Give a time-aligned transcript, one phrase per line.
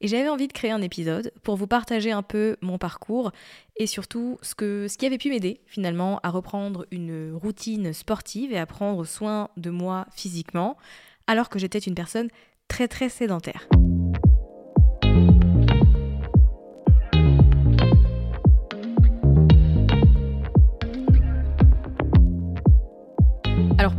[0.00, 3.32] Et j'avais envie de créer un épisode pour vous partager un peu mon parcours
[3.76, 8.52] et surtout ce, que, ce qui avait pu m'aider finalement à reprendre une routine sportive
[8.52, 10.76] et à prendre soin de moi physiquement
[11.26, 12.28] alors que j'étais une personne
[12.68, 13.68] très très sédentaire.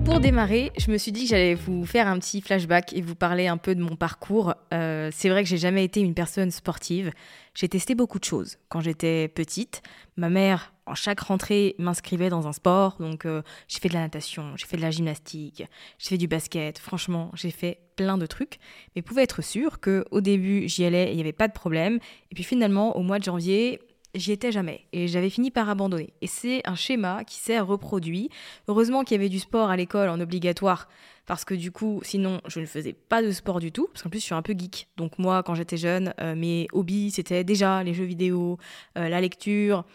[0.10, 3.14] Pour démarrer, je me suis dit que j'allais vous faire un petit flashback et vous
[3.14, 4.56] parler un peu de mon parcours.
[4.74, 7.12] Euh, c'est vrai que j'ai jamais été une personne sportive.
[7.54, 9.84] J'ai testé beaucoup de choses quand j'étais petite.
[10.18, 12.98] Ma mère, en chaque rentrée, m'inscrivait dans un sport.
[13.00, 15.64] Donc euh, j'ai fait de la natation, j'ai fait de la gymnastique,
[16.00, 16.80] j'ai fait du basket.
[16.80, 18.58] Franchement, j'ai fait plein de trucs.
[18.96, 21.54] Mais pouvez être sûr que au début j'y allais et il n'y avait pas de
[21.54, 22.00] problème.
[22.32, 23.80] Et puis finalement, au mois de janvier,
[24.16, 26.14] j'y étais jamais et j'avais fini par abandonner.
[26.22, 28.30] Et c'est un schéma qui s'est reproduit.
[28.68, 30.88] Heureusement qu'il y avait du sport à l'école en obligatoire
[31.26, 34.10] parce que du coup, sinon, je ne faisais pas de sport du tout parce qu'en
[34.10, 34.88] plus, je suis un peu geek.
[34.98, 38.58] Donc moi, quand j'étais jeune, euh, mes hobbies, c'était déjà les jeux vidéo,
[38.98, 39.86] euh, la lecture,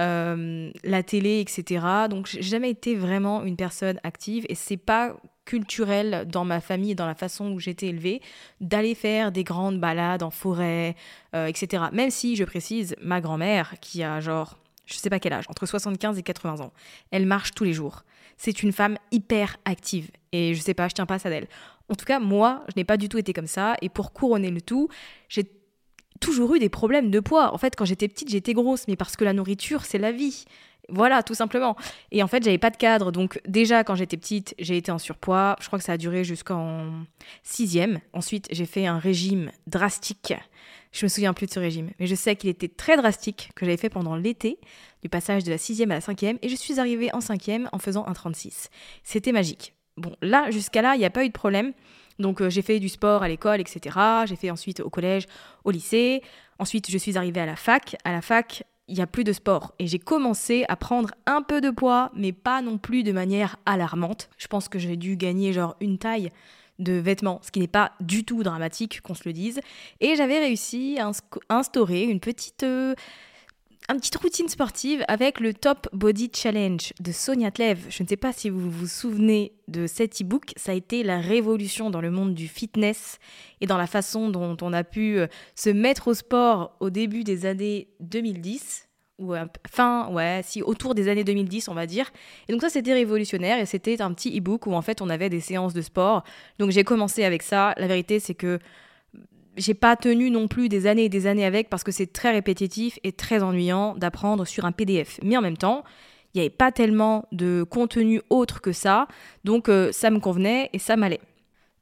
[0.00, 1.86] euh, la télé, etc.
[2.10, 6.92] Donc j'ai jamais été vraiment une personne active et c'est pas culturel dans ma famille
[6.92, 8.20] et dans la façon où j'étais élevée
[8.60, 10.94] d'aller faire des grandes balades en forêt,
[11.34, 11.84] euh, etc.
[11.92, 15.66] Même si, je précise, ma grand-mère, qui a genre, je sais pas quel âge, entre
[15.66, 16.72] 75 et 80 ans,
[17.10, 18.04] elle marche tous les jours.
[18.36, 21.48] C'est une femme hyper active et je sais pas, je tiens pas ça d'elle.
[21.88, 24.50] En tout cas, moi, je n'ai pas du tout été comme ça et pour couronner
[24.50, 24.88] le tout,
[25.28, 25.44] j'ai
[26.20, 27.52] toujours eu des problèmes de poids.
[27.52, 30.44] En fait, quand j'étais petite, j'étais grosse, mais parce que la nourriture, c'est la vie.
[30.94, 31.74] Voilà, tout simplement.
[32.10, 33.12] Et en fait, j'avais pas de cadre.
[33.12, 35.56] Donc, déjà, quand j'étais petite, j'ai été en surpoids.
[35.60, 37.04] Je crois que ça a duré jusqu'en
[37.42, 38.00] sixième.
[38.12, 40.34] Ensuite, j'ai fait un régime drastique.
[40.92, 43.64] Je me souviens plus de ce régime, mais je sais qu'il était très drastique, que
[43.64, 44.58] j'avais fait pendant l'été,
[45.02, 47.78] du passage de la sixième à la cinquième, et je suis arrivée en cinquième en
[47.78, 48.68] faisant un 36.
[49.02, 49.74] C'était magique.
[49.96, 51.72] Bon, là, jusqu'à là, il n'y a pas eu de problème.
[52.18, 53.98] Donc, euh, j'ai fait du sport à l'école, etc.
[54.26, 55.26] J'ai fait ensuite au collège,
[55.64, 56.22] au lycée.
[56.58, 57.96] Ensuite, je suis arrivée à la fac.
[58.04, 59.72] À la fac, il n'y a plus de sport.
[59.78, 63.56] Et j'ai commencé à prendre un peu de poids, mais pas non plus de manière
[63.64, 64.28] alarmante.
[64.36, 66.28] Je pense que j'ai dû gagner genre une taille
[66.78, 69.60] de vêtements, ce qui n'est pas du tout dramatique, qu'on se le dise.
[70.00, 71.10] Et j'avais réussi à
[71.48, 72.94] instaurer une petite, euh,
[73.88, 77.86] une petite routine sportive avec le Top Body Challenge de Sonia Tlev.
[77.88, 81.20] Je ne sais pas si vous vous souvenez de cet e-book, ça a été la
[81.20, 83.18] révolution dans le monde du fitness
[83.60, 85.26] et dans la façon dont on a pu euh,
[85.56, 89.34] se mettre au sport au début des années 2010 ou
[89.70, 92.10] fin, ouais, si autour des années 2010, on va dire.
[92.48, 95.28] Et donc ça, c'était révolutionnaire et c'était un petit e-book où en fait on avait
[95.28, 96.24] des séances de sport.
[96.58, 97.74] Donc j'ai commencé avec ça.
[97.76, 98.58] La vérité, c'est que
[99.56, 102.30] j'ai pas tenu non plus des années et des années avec parce que c'est très
[102.30, 105.18] répétitif et très ennuyant d'apprendre sur un PDF.
[105.22, 105.84] Mais en même temps,
[106.34, 109.06] il n'y avait pas tellement de contenu autre que ça,
[109.44, 111.20] donc euh, ça me convenait et ça m'allait.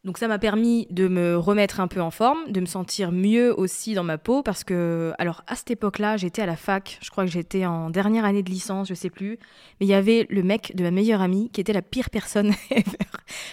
[0.05, 3.53] Donc ça m'a permis de me remettre un peu en forme, de me sentir mieux
[3.59, 7.11] aussi dans ma peau parce que, alors à cette époque-là, j'étais à la fac, je
[7.11, 9.39] crois que j'étais en dernière année de licence, je sais plus,
[9.79, 12.55] mais il y avait le mec de ma meilleure amie qui était la pire personne.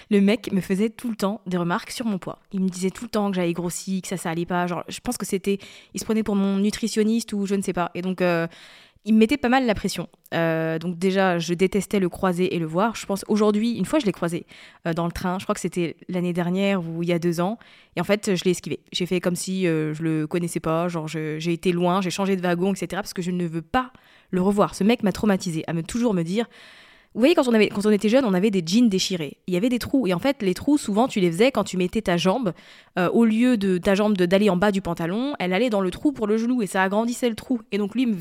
[0.09, 2.39] Le mec me faisait tout le temps des remarques sur mon poids.
[2.51, 4.65] Il me disait tout le temps que j'avais grossi, que ça, ça allait pas.
[4.65, 5.59] Genre, je pense que c'était,
[5.94, 7.91] il se prenait pour mon nutritionniste ou je ne sais pas.
[7.94, 8.47] Et donc, euh,
[9.07, 10.09] il me mettait pas mal la pression.
[10.33, 12.94] Euh, donc déjà, je détestais le croiser et le voir.
[12.95, 14.45] Je pense aujourd'hui, une fois, je l'ai croisé
[14.86, 15.39] euh, dans le train.
[15.39, 17.57] Je crois que c'était l'année dernière ou il y a deux ans.
[17.95, 18.81] Et en fait, je l'ai esquivé.
[18.92, 20.89] J'ai fait comme si euh, je le connaissais pas.
[20.89, 22.88] Genre, j'ai été loin, j'ai changé de wagon, etc.
[22.95, 23.94] Parce que je ne veux pas
[24.30, 24.75] le revoir.
[24.75, 26.45] Ce mec m'a traumatisé à me toujours me dire
[27.18, 29.38] vous voyez, quand on, avait, quand on était jeune, on avait des jeans déchirés.
[29.48, 30.06] Il y avait des trous.
[30.06, 32.54] Et en fait, les trous, souvent, tu les faisais quand tu mettais ta jambe.
[33.00, 35.90] Euh, au lieu de ta jambe d'aller en bas du pantalon, elle allait dans le
[35.90, 36.62] trou pour le genou.
[36.62, 37.60] Et ça agrandissait le trou.
[37.72, 38.16] Et donc, lui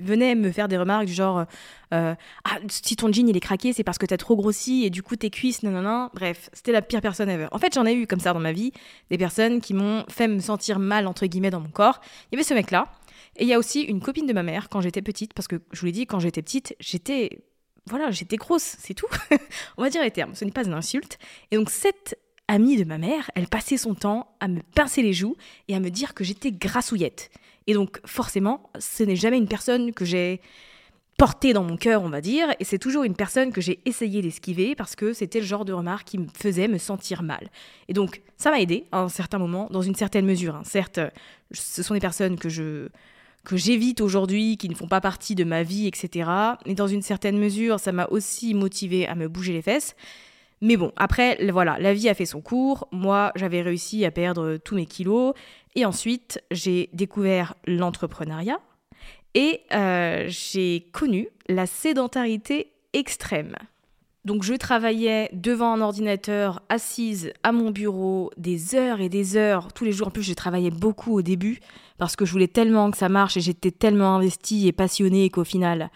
[0.00, 1.44] venait me faire des remarques du genre
[1.92, 2.14] euh,
[2.44, 4.84] Ah, si ton jean il est craqué, c'est parce que t'as trop grossi.
[4.84, 6.08] Et du coup, tes cuisses, non.
[6.14, 7.48] Bref, c'était la pire personne ever.
[7.50, 8.70] En fait, j'en ai eu comme ça dans ma vie.
[9.10, 12.00] Des personnes qui m'ont fait me sentir mal, entre guillemets, dans mon corps.
[12.30, 12.92] Il y avait ce mec-là.
[13.38, 15.34] Et il y a aussi une copine de ma mère quand j'étais petite.
[15.34, 17.40] Parce que je vous l'ai dit, quand j'étais petite, j'étais
[17.88, 19.08] voilà, j'étais grosse, c'est tout.
[19.76, 21.18] On va dire les termes, ce n'est pas une insulte.
[21.50, 22.18] Et donc cette
[22.48, 25.36] amie de ma mère, elle passait son temps à me pincer les joues
[25.68, 27.30] et à me dire que j'étais grassouillette.
[27.66, 30.40] Et donc forcément, ce n'est jamais une personne que j'ai
[31.16, 34.20] portée dans mon cœur, on va dire, et c'est toujours une personne que j'ai essayé
[34.20, 37.50] d'esquiver parce que c'était le genre de remarque qui me faisait me sentir mal.
[37.88, 40.56] Et donc ça m'a aidé à un certain moment, dans une certaine mesure.
[40.56, 40.62] Hein.
[40.64, 41.00] Certes,
[41.52, 42.88] ce sont des personnes que je
[43.46, 46.28] que j'évite aujourd'hui, qui ne font pas partie de ma vie, etc.
[46.66, 49.94] Et dans une certaine mesure, ça m'a aussi motivé à me bouger les fesses.
[50.60, 52.88] Mais bon, après, voilà, la vie a fait son cours.
[52.90, 55.32] Moi, j'avais réussi à perdre tous mes kilos.
[55.76, 58.58] Et ensuite, j'ai découvert l'entrepreneuriat.
[59.34, 63.54] Et euh, j'ai connu la sédentarité extrême.
[64.26, 69.72] Donc je travaillais devant un ordinateur, assise à mon bureau, des heures et des heures,
[69.72, 70.08] tous les jours.
[70.08, 71.60] En plus, je travaillais beaucoup au début
[71.96, 75.44] parce que je voulais tellement que ça marche et j'étais tellement investie et passionnée qu'au
[75.44, 75.90] final,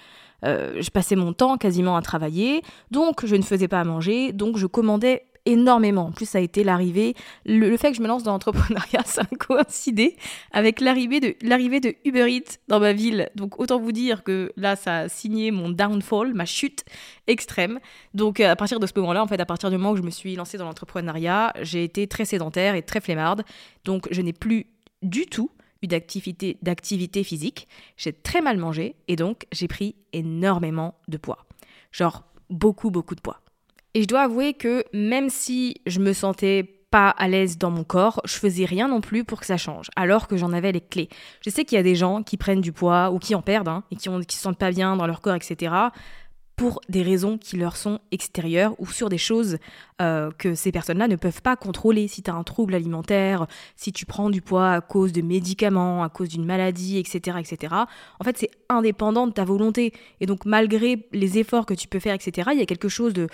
[0.44, 2.62] euh, je passais mon temps quasiment à travailler.
[2.92, 6.06] Donc je ne faisais pas à manger, donc je commandais énormément.
[6.06, 7.14] En plus, ça a été l'arrivée,
[7.44, 10.16] le, fait que je me lance dans l'entrepreneuriat, ça a coïncidé
[10.52, 13.28] avec l'arrivée de, l'arrivée de Uber Eats dans ma ville.
[13.34, 16.84] Donc, autant vous dire que là, ça a signé mon downfall, ma chute
[17.26, 17.81] extrême.
[18.14, 20.10] Donc, à partir de ce moment-là, en fait, à partir du moment où je me
[20.10, 23.44] suis lancée dans l'entrepreneuriat, j'ai été très sédentaire et très flemmarde.
[23.84, 24.66] Donc, je n'ai plus
[25.02, 25.50] du tout
[25.82, 27.69] eu d'activité physique.
[27.96, 31.46] J'ai très mal mangé et donc j'ai pris énormément de poids.
[31.92, 33.40] Genre beaucoup, beaucoup de poids.
[33.94, 37.84] Et je dois avouer que même si je me sentais pas à l'aise dans mon
[37.84, 40.81] corps, je faisais rien non plus pour que ça change, alors que j'en avais les
[40.81, 41.08] clés.
[41.44, 43.69] Je sais qu'il y a des gens qui prennent du poids ou qui en perdent
[43.69, 45.90] hein, et qui, ont, se sentent pas bien dans leur corps, etc
[46.60, 49.56] pour des raisons qui leur sont extérieures ou sur des choses
[50.02, 52.06] euh, que ces personnes-là ne peuvent pas contrôler.
[52.06, 53.46] Si tu as un trouble alimentaire,
[53.76, 57.75] si tu prends du poids à cause de médicaments, à cause d'une maladie, etc., etc.
[58.19, 59.94] En fait, c'est indépendant de ta volonté.
[60.20, 63.14] Et donc, malgré les efforts que tu peux faire, etc., il y a quelque chose
[63.14, 63.28] de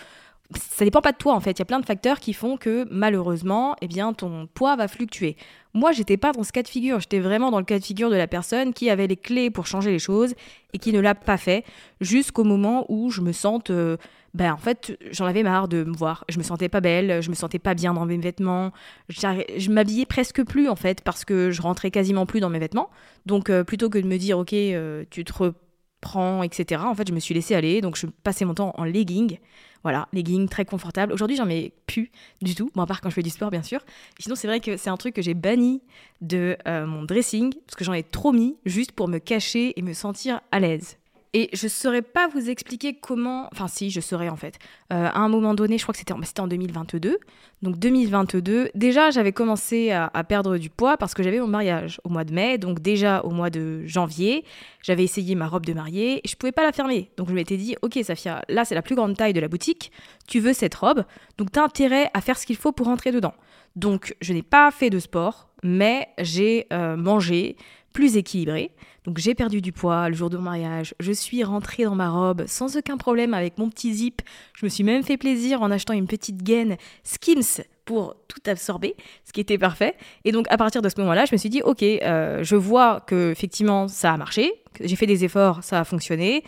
[0.54, 1.52] ça dépend pas de toi en fait.
[1.52, 4.88] Il y a plein de facteurs qui font que malheureusement, eh bien, ton poids va
[4.88, 5.36] fluctuer.
[5.74, 7.00] Moi, j'étais pas dans ce cas de figure.
[7.00, 9.66] J'étais vraiment dans le cas de figure de la personne qui avait les clés pour
[9.66, 10.34] changer les choses
[10.72, 11.64] et qui ne l'a pas fait
[12.00, 13.70] jusqu'au moment où je me sente.
[13.70, 13.96] Euh,
[14.36, 16.24] ben, en fait, j'en avais marre de me voir.
[16.28, 18.72] Je me sentais pas belle, je me sentais pas bien dans mes vêtements.
[19.08, 22.90] Je m'habillais presque plus en fait parce que je rentrais quasiment plus dans mes vêtements.
[23.24, 27.08] Donc, euh, plutôt que de me dire, ok, euh, tu te reprends, etc., en fait,
[27.08, 27.80] je me suis laissée aller.
[27.80, 29.38] Donc, je passais mon temps en legging.
[29.86, 31.12] Voilà, leggings très confortables.
[31.12, 32.10] Aujourd'hui, j'en mets plus
[32.42, 33.78] du tout, bon, à part quand je fais du sport, bien sûr.
[34.18, 35.80] Sinon, c'est vrai que c'est un truc que j'ai banni
[36.20, 39.82] de euh, mon dressing, parce que j'en ai trop mis, juste pour me cacher et
[39.82, 40.96] me sentir à l'aise.
[41.32, 43.48] Et je ne saurais pas vous expliquer comment.
[43.52, 44.58] Enfin, si, je saurais en fait.
[44.92, 47.18] Euh, à un moment donné, je crois que c'était en, en 2022.
[47.62, 52.10] Donc 2022, déjà, j'avais commencé à, perdre du poids parce que j'avais mon mariage au
[52.10, 52.58] mois de mai.
[52.58, 54.44] Donc déjà, au mois de janvier,
[54.82, 57.10] j'avais essayé ma robe de mariée et je pouvais pas la fermer.
[57.16, 59.90] Donc je m'étais dit, ok, Safia, là, c'est la plus grande taille de la boutique.
[60.28, 61.04] Tu veux cette robe.
[61.38, 63.34] Donc tu as intérêt à faire ce qu'il faut pour rentrer dedans.
[63.74, 67.56] Donc je n'ai pas fait de sport, mais j'ai euh, mangé
[67.96, 68.72] plus équilibré.
[69.06, 72.10] Donc j'ai perdu du poids le jour de mon mariage, je suis rentrée dans ma
[72.10, 74.20] robe sans aucun problème avec mon petit zip.
[74.54, 78.96] Je me suis même fait plaisir en achetant une petite gaine Skims pour tout absorber,
[79.24, 79.94] ce qui était parfait.
[80.26, 83.00] Et donc à partir de ce moment-là, je me suis dit ok, euh, je vois
[83.00, 86.44] que effectivement ça a marché, j'ai fait des efforts, ça a fonctionné.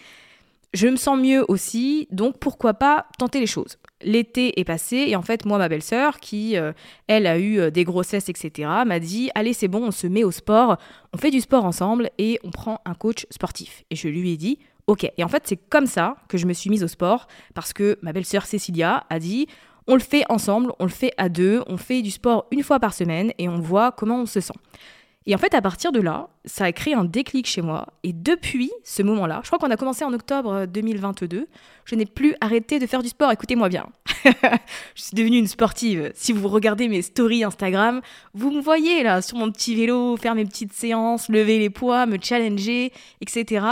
[0.74, 5.16] Je me sens mieux aussi, donc pourquoi pas tenter les choses l'été est passé et
[5.16, 6.72] en fait moi ma belle-sœur qui euh,
[7.06, 10.24] elle a eu euh, des grossesses etc m'a dit allez c'est bon on se met
[10.24, 10.76] au sport
[11.12, 14.36] on fait du sport ensemble et on prend un coach sportif et je lui ai
[14.36, 17.26] dit ok et en fait c'est comme ça que je me suis mise au sport
[17.54, 19.46] parce que ma belle-sœur Cécilia a dit
[19.88, 22.78] On le fait ensemble, on le fait à deux, on fait du sport une fois
[22.78, 24.54] par semaine et on voit comment on se sent.
[25.26, 27.88] Et en fait, à partir de là, ça a créé un déclic chez moi.
[28.02, 31.48] Et depuis ce moment-là, je crois qu'on a commencé en octobre 2022,
[31.84, 33.30] je n'ai plus arrêté de faire du sport.
[33.30, 33.86] Écoutez-moi bien.
[34.24, 36.12] je suis devenue une sportive.
[36.14, 38.00] Si vous regardez mes stories Instagram,
[38.32, 42.06] vous me voyez là sur mon petit vélo, faire mes petites séances, lever les poids,
[42.06, 43.66] me challenger, etc.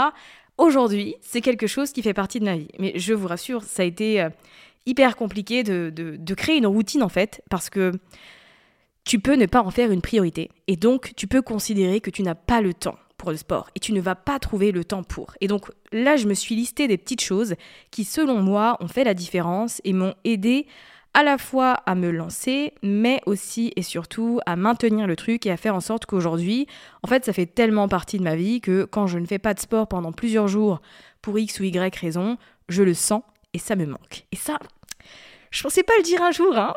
[0.59, 2.69] Aujourd'hui, c'est quelque chose qui fait partie de ma vie.
[2.77, 4.29] Mais je vous rassure, ça a été euh,
[4.85, 7.93] hyper compliqué de, de créer une routine en fait, parce que
[9.07, 10.49] tu peux ne pas en faire une priorité.
[10.67, 13.79] Et donc, tu peux considérer que tu n'as pas le temps pour le sport et
[13.79, 15.33] tu ne vas pas trouver le temps pour.
[15.39, 17.55] Et donc là, je me suis listé des petites choses
[17.89, 20.67] qui, selon moi, ont fait la différence et m'ont aidé
[21.13, 25.51] à la fois à me lancer, mais aussi et surtout à maintenir le truc et
[25.51, 26.67] à faire en sorte qu'aujourd'hui,
[27.01, 29.53] en fait, ça fait tellement partie de ma vie que quand je ne fais pas
[29.53, 30.81] de sport pendant plusieurs jours
[31.21, 32.37] pour X ou Y raison,
[32.67, 33.23] je le sens
[33.53, 34.25] et ça me manque.
[34.33, 34.59] Et ça,
[35.51, 36.73] je pensais pas le dire un jour, hein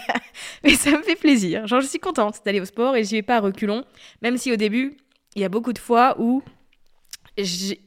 [0.64, 1.66] mais ça me fait plaisir.
[1.66, 3.84] Genre, je suis contente d'aller au sport et j'y vais pas à reculons,
[4.22, 4.96] même si au début,
[5.36, 6.42] il y a beaucoup de fois où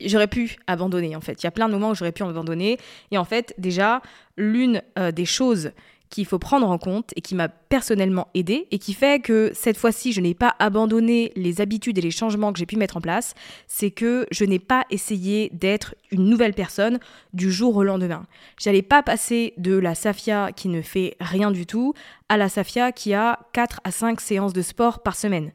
[0.02, 1.42] j'aurais pu abandonner en fait.
[1.42, 2.78] Il y a plein de moments où j'aurais pu abandonner.
[3.12, 4.02] Et en fait, déjà,
[4.38, 5.72] l'une euh, des choses
[6.14, 9.78] qu'il faut prendre en compte et qui m'a personnellement aidé et qui fait que cette
[9.78, 13.02] fois-ci je n'ai pas abandonné les habitudes et les changements que j'ai pu mettre en
[13.02, 13.34] place,
[13.66, 17.00] c'est que je n'ai pas essayé d'être une nouvelle personne
[17.34, 18.28] du jour au lendemain.
[18.60, 21.96] J'allais pas passer de la Safia qui ne fait rien du tout
[22.30, 25.52] à la Safia qui a 4 à 5 séances de sport par semaine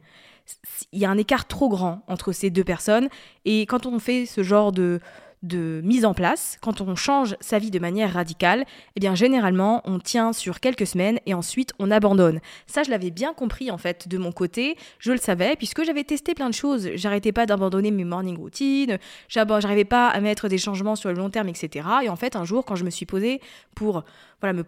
[0.92, 3.10] il y a un écart trop grand entre ces deux personnes
[3.44, 4.98] et quand on fait ce genre de
[5.42, 8.64] de mise en place, quand on change sa vie de manière radicale,
[8.96, 12.40] eh bien généralement on tient sur quelques semaines et ensuite on abandonne.
[12.66, 16.04] Ça je l'avais bien compris en fait de mon côté, je le savais puisque j'avais
[16.04, 20.58] testé plein de choses, j'arrêtais pas d'abandonner mes morning routines, j'arrivais pas à mettre des
[20.58, 21.86] changements sur le long terme, etc.
[22.02, 23.40] Et en fait un jour quand je me suis posée
[23.74, 24.04] pour
[24.40, 24.64] voilà me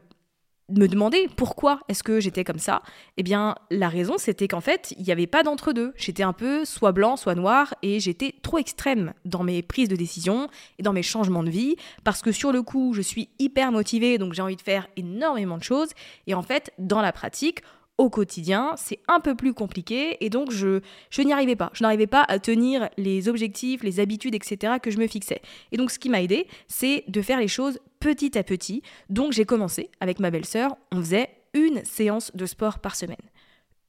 [0.70, 2.82] me demander pourquoi est-ce que j'étais comme ça,
[3.16, 5.92] eh bien la raison c'était qu'en fait il n'y avait pas d'entre-deux.
[5.96, 9.96] J'étais un peu soit blanc, soit noir et j'étais trop extrême dans mes prises de
[9.96, 10.48] décision
[10.78, 14.18] et dans mes changements de vie parce que sur le coup je suis hyper motivée
[14.18, 15.90] donc j'ai envie de faire énormément de choses
[16.26, 17.62] et en fait dans la pratique
[18.00, 20.80] au quotidien, c'est un peu plus compliqué et donc je,
[21.10, 21.70] je n'y arrivais pas.
[21.74, 24.76] Je n'arrivais pas à tenir les objectifs, les habitudes, etc.
[24.82, 25.42] que je me fixais.
[25.70, 28.82] Et donc ce qui m'a aidé, c'est de faire les choses petit à petit.
[29.10, 33.16] Donc j'ai commencé avec ma belle-sœur, on faisait une séance de sport par semaine.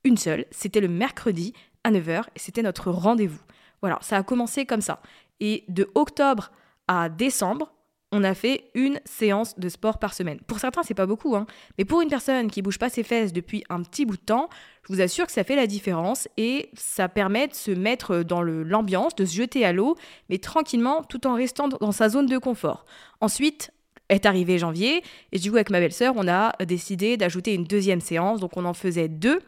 [0.03, 1.53] Une seule, c'était le mercredi
[1.85, 3.39] à 9h et c'était notre rendez-vous.
[3.79, 5.01] Voilà, ça a commencé comme ça.
[5.39, 6.51] Et de octobre
[6.89, 7.71] à décembre,
[8.11, 10.39] on a fait une séance de sport par semaine.
[10.47, 11.45] Pour certains, c'est pas beaucoup, hein.
[11.77, 14.49] mais pour une personne qui bouge pas ses fesses depuis un petit bout de temps,
[14.83, 18.41] je vous assure que ça fait la différence et ça permet de se mettre dans
[18.41, 19.95] l'ambiance, de se jeter à l'eau,
[20.29, 22.85] mais tranquillement, tout en restant dans sa zone de confort.
[23.21, 23.71] Ensuite,
[24.09, 28.01] est arrivé janvier et du coup avec ma belle-sœur, on a décidé d'ajouter une deuxième
[28.01, 29.39] séance, donc on en faisait deux,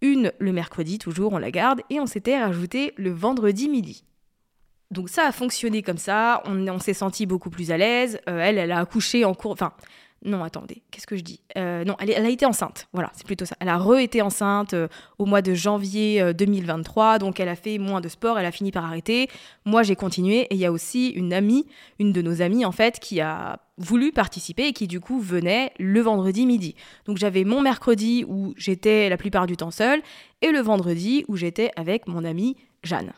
[0.00, 4.04] une le mercredi toujours, on la garde, et on s'était rajouté le vendredi midi.
[4.94, 8.20] Donc ça a fonctionné comme ça, on, s'est senti beaucoup plus à l'aise.
[8.28, 9.50] Euh, elle, elle a accouché en cours.
[9.50, 9.72] Enfin,
[10.24, 12.86] non, attendez, qu'est-ce que je dis euh, Non, elle, a été enceinte.
[12.92, 13.56] Voilà, c'est plutôt ça.
[13.58, 14.86] Elle a re-été enceinte euh,
[15.18, 18.70] au mois de janvier 2023, donc elle a fait moins de sport, elle a fini
[18.70, 19.28] par arrêter.
[19.64, 21.66] Moi, j'ai continué et il y a aussi une amie,
[21.98, 25.72] une de nos amies en fait, qui a voulu participer et qui du coup venait
[25.80, 26.76] le vendredi midi.
[27.06, 30.00] Donc j'avais mon mercredi où j'étais la plupart du temps seule
[30.40, 33.12] et le vendredi où j'étais avec mon amie Jeanne.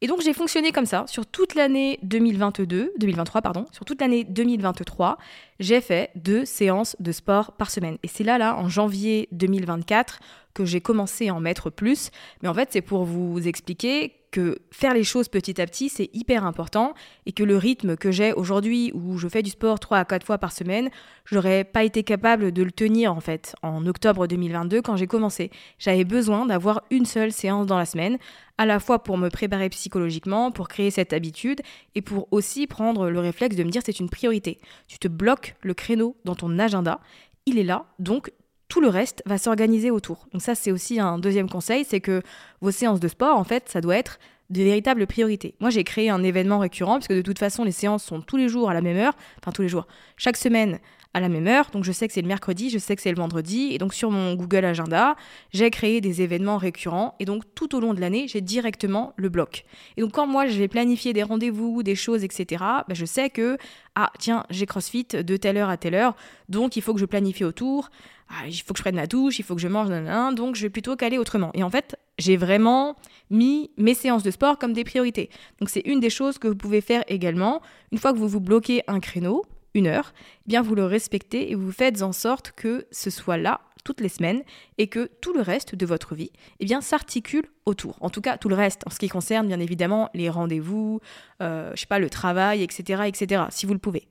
[0.00, 4.22] Et donc j'ai fonctionné comme ça sur toute l'année 2022, 2023 pardon, sur toute l'année
[4.22, 5.18] 2023,
[5.58, 7.98] j'ai fait deux séances de sport par semaine.
[8.04, 10.20] Et c'est là là en janvier 2024
[10.58, 12.10] que j'ai commencé à en mettre plus,
[12.42, 16.10] mais en fait c'est pour vous expliquer que faire les choses petit à petit, c'est
[16.12, 16.94] hyper important
[17.26, 20.26] et que le rythme que j'ai aujourd'hui où je fais du sport 3 à 4
[20.26, 20.90] fois par semaine,
[21.24, 25.50] j'aurais pas été capable de le tenir en fait en octobre 2022 quand j'ai commencé.
[25.78, 28.18] J'avais besoin d'avoir une seule séance dans la semaine,
[28.58, 31.62] à la fois pour me préparer psychologiquement, pour créer cette habitude
[31.94, 34.58] et pour aussi prendre le réflexe de me dire c'est une priorité.
[34.88, 37.00] Tu te bloques le créneau dans ton agenda,
[37.46, 38.30] il est là, donc
[38.68, 40.26] tout le reste va s'organiser autour.
[40.32, 42.22] Donc ça, c'est aussi un deuxième conseil, c'est que
[42.60, 44.18] vos séances de sport, en fait, ça doit être
[44.50, 45.54] de véritables priorités.
[45.60, 48.36] Moi, j'ai créé un événement récurrent, parce que de toute façon, les séances sont tous
[48.36, 50.78] les jours à la même heure, enfin tous les jours, chaque semaine
[51.14, 51.70] à la même heure.
[51.72, 53.70] Donc je sais que c'est le mercredi, je sais que c'est le vendredi.
[53.72, 55.16] Et donc sur mon Google Agenda,
[55.52, 57.14] j'ai créé des événements récurrents.
[57.18, 59.64] Et donc tout au long de l'année, j'ai directement le bloc.
[59.96, 63.30] Et donc quand moi, je vais planifier des rendez-vous, des choses, etc., ben, je sais
[63.30, 63.58] que,
[63.94, 66.14] ah tiens, j'ai CrossFit de telle heure à telle heure.
[66.48, 67.90] Donc il faut que je planifie autour.
[68.30, 69.88] Ah, il faut que je prenne la douche, il faut que je mange,
[70.34, 71.50] donc je vais plutôt caler autrement.
[71.54, 72.94] Et en fait, j'ai vraiment
[73.30, 75.30] mis mes séances de sport comme des priorités.
[75.60, 77.62] Donc c'est une des choses que vous pouvez faire également.
[77.90, 81.50] Une fois que vous vous bloquez un créneau, une heure, eh bien vous le respectez
[81.50, 84.42] et vous faites en sorte que ce soit là toutes les semaines
[84.76, 87.96] et que tout le reste de votre vie eh bien s'articule autour.
[88.00, 91.00] En tout cas, tout le reste en ce qui concerne bien évidemment les rendez-vous,
[91.40, 93.44] euh, je sais pas le travail, etc., etc.
[93.50, 94.08] Si vous le pouvez.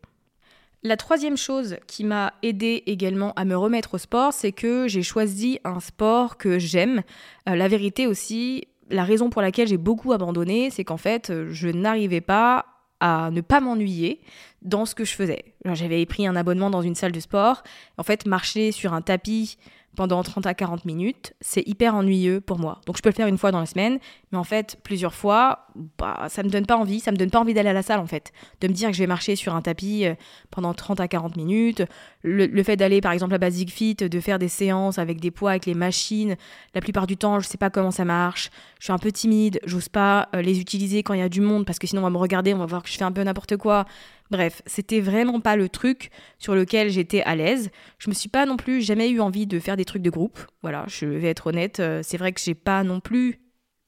[0.83, 5.03] La troisième chose qui m'a aidé également à me remettre au sport, c'est que j'ai
[5.03, 7.03] choisi un sport que j'aime.
[7.49, 11.67] Euh, la vérité aussi, la raison pour laquelle j'ai beaucoup abandonné, c'est qu'en fait, je
[11.67, 12.65] n'arrivais pas
[12.99, 14.21] à ne pas m'ennuyer
[14.67, 15.45] dans ce que je faisais.
[15.65, 17.63] J'avais pris un abonnement dans une salle de sport.
[17.97, 19.57] En fait, marcher sur un tapis
[19.97, 22.81] pendant 30 à 40 minutes, c'est hyper ennuyeux pour moi.
[22.85, 23.97] Donc je peux le faire une fois dans la semaine,
[24.31, 25.65] mais en fait, plusieurs fois,
[25.97, 27.99] bah, ça me donne pas envie, ça me donne pas envie d'aller à la salle
[27.99, 28.31] en fait.
[28.61, 30.13] De me dire que je vais marcher sur un tapis euh,
[30.51, 31.83] pendant 30 à 40 minutes.
[32.21, 35.51] Le, fait d'aller par exemple à Basic Fit, de faire des séances avec des poids,
[35.51, 36.35] avec les machines,
[36.75, 38.51] la plupart du temps, je sais pas comment ça marche.
[38.79, 41.41] Je suis un peu timide, j'ose pas euh, les utiliser quand il y a du
[41.41, 43.11] monde parce que sinon on va me regarder, on va voir que je fais un
[43.11, 43.85] peu n'importe quoi.
[44.29, 47.69] Bref, c'était vraiment pas le truc sur lequel j'étais à l'aise.
[47.97, 50.39] Je me suis pas non plus jamais eu envie de faire des trucs de groupe.
[50.61, 53.39] Voilà, je vais être honnête, euh, c'est vrai que j'ai pas non plus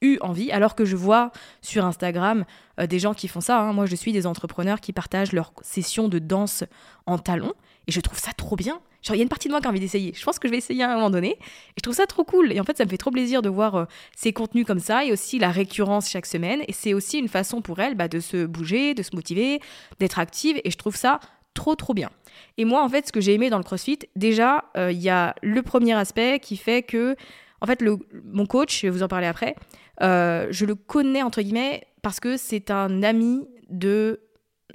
[0.02, 1.32] eu envie, alors que je vois
[1.62, 2.46] sur Instagram
[2.80, 3.60] euh, des gens qui font ça.
[3.60, 3.74] Hein.
[3.74, 6.64] Moi, je suis des entrepreneurs qui partagent leurs sessions de danse
[7.06, 7.54] en talons,
[7.90, 8.82] et je trouve ça trop bien.
[9.02, 10.14] Genre, il y a une partie de moi qui a envie d'essayer.
[10.16, 11.32] Je pense que je vais essayer à un moment donné.
[11.32, 12.54] Et je trouve ça trop cool.
[12.54, 15.04] Et en fait, ça me fait trop plaisir de voir euh, ces contenus comme ça
[15.04, 16.62] et aussi la récurrence chaque semaine.
[16.68, 19.60] Et c'est aussi une façon pour elle bah, de se bouger, de se motiver,
[20.00, 20.62] d'être active.
[20.64, 21.20] Et je trouve ça
[21.56, 22.12] trop, trop bien.
[22.60, 25.10] Et moi, en fait, ce que j'ai aimé dans le CrossFit, déjà, euh, il y
[25.10, 27.16] a le premier aspect qui fait que,
[27.62, 27.84] en fait,
[28.24, 29.56] mon coach, je vais vous en parler après,
[30.04, 34.22] euh, je le connais, entre guillemets, parce que c'est un ami de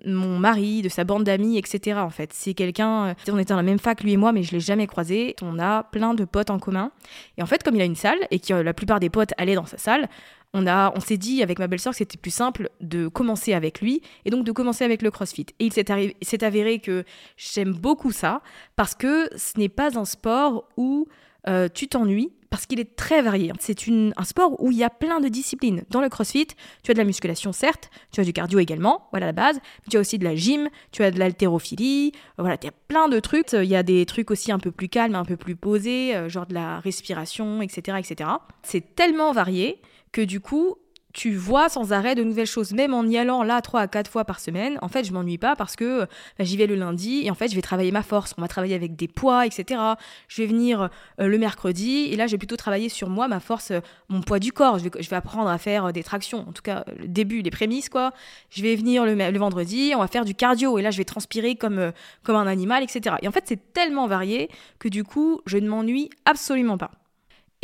[0.06, 1.98] mon mari, de sa bande d'amis, etc.
[1.98, 3.06] En fait, c'est quelqu'un.
[3.06, 5.34] Euh, on était dans la même fac lui et moi, mais je l'ai jamais croisé.
[5.42, 6.90] On a plein de potes en commun.
[7.38, 9.54] Et en fait, comme il a une salle et que la plupart des potes allaient
[9.54, 10.08] dans sa salle,
[10.54, 13.80] on a, on s'est dit avec ma belle-sœur que c'était plus simple de commencer avec
[13.80, 15.46] lui et donc de commencer avec le CrossFit.
[15.58, 17.04] Et il s'est avéré que
[17.36, 18.40] j'aime beaucoup ça
[18.76, 21.08] parce que ce n'est pas un sport où
[21.48, 23.52] euh, tu t'ennuies parce qu'il est très varié.
[23.58, 25.82] C'est un sport où il y a plein de disciplines.
[25.90, 26.46] Dans le crossfit,
[26.84, 29.58] tu as de la musculation, certes, tu as du cardio également, voilà la base,
[29.90, 33.08] tu as aussi de la gym, tu as de l'haltérophilie, voilà, il y a plein
[33.08, 33.54] de trucs.
[33.54, 36.28] Il y a des trucs aussi un peu plus calmes, un peu plus posés, euh,
[36.28, 37.98] genre de la respiration, etc.
[37.98, 38.30] etc.
[38.62, 39.80] C'est tellement varié
[40.12, 40.76] que du coup,
[41.14, 44.10] tu vois sans arrêt de nouvelles choses, même en y allant là trois à quatre
[44.10, 44.78] fois par semaine.
[44.82, 47.48] En fait, je m'ennuie pas parce que bah, j'y vais le lundi et en fait,
[47.48, 48.34] je vais travailler ma force.
[48.36, 49.80] On va travailler avec des poids, etc.
[50.26, 53.38] Je vais venir euh, le mercredi et là, je vais plutôt travailler sur moi, ma
[53.38, 54.78] force, euh, mon poids du corps.
[54.78, 57.88] Je vais, apprendre à faire euh, des tractions, en tout cas le début, les prémices,
[57.88, 58.12] quoi.
[58.50, 61.04] Je vais venir le, le vendredi, on va faire du cardio et là, je vais
[61.04, 61.92] transpirer comme,
[62.24, 63.14] comme un animal, etc.
[63.22, 64.50] Et en fait, c'est tellement varié
[64.80, 66.90] que du coup, je ne m'ennuie absolument pas.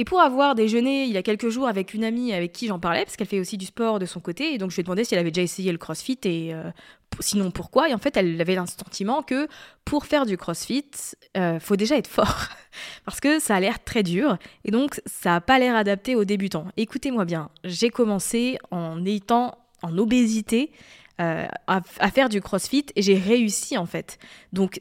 [0.01, 2.81] Et pour avoir déjeuné il y a quelques jours avec une amie avec qui j'en
[2.81, 4.85] parlais, parce qu'elle fait aussi du sport de son côté, et donc je lui ai
[4.85, 6.71] demandé si elle avait déjà essayé le crossfit et euh,
[7.19, 7.91] sinon pourquoi.
[7.91, 9.47] Et en fait, elle avait sentiment que
[9.85, 10.91] pour faire du crossfit,
[11.37, 12.47] euh, faut déjà être fort,
[13.05, 16.25] parce que ça a l'air très dur, et donc ça n'a pas l'air adapté aux
[16.25, 16.69] débutants.
[16.79, 20.73] Écoutez-moi bien, j'ai commencé en étant en obésité
[21.21, 24.19] euh, à, faire du crossfit et j'ai réussi en fait.
[24.55, 24.81] Donc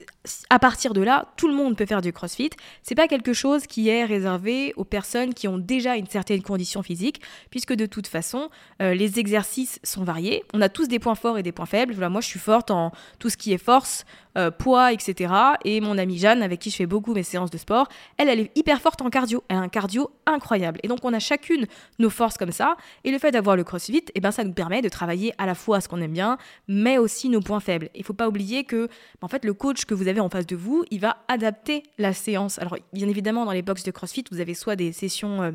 [0.49, 2.51] à partir de là, tout le monde peut faire du crossfit.
[2.81, 6.81] C'est pas quelque chose qui est réservé aux personnes qui ont déjà une certaine condition
[6.81, 8.49] physique, puisque de toute façon,
[8.81, 10.43] euh, les exercices sont variés.
[10.53, 11.93] On a tous des points forts et des points faibles.
[11.93, 14.05] Voilà, moi je suis forte en tout ce qui est force,
[14.39, 15.33] euh, poids, etc.
[15.65, 18.57] Et mon amie Jeanne, avec qui je fais beaucoup mes séances de sport, elle, est
[18.57, 19.43] hyper forte en cardio.
[19.49, 20.79] Elle a un cardio incroyable.
[20.83, 21.65] Et donc, on a chacune
[21.99, 22.77] nos forces comme ça.
[23.03, 25.55] Et le fait d'avoir le crossfit, eh ben, ça nous permet de travailler à la
[25.55, 27.89] fois ce qu'on aime bien, mais aussi nos points faibles.
[27.95, 28.87] Il faut pas oublier que,
[29.21, 32.13] en fait, le coach que vous avez en face de vous, il va adapter la
[32.13, 32.59] séance.
[32.59, 35.51] Alors, bien évidemment, dans les box de crossfit, vous avez soit des sessions euh,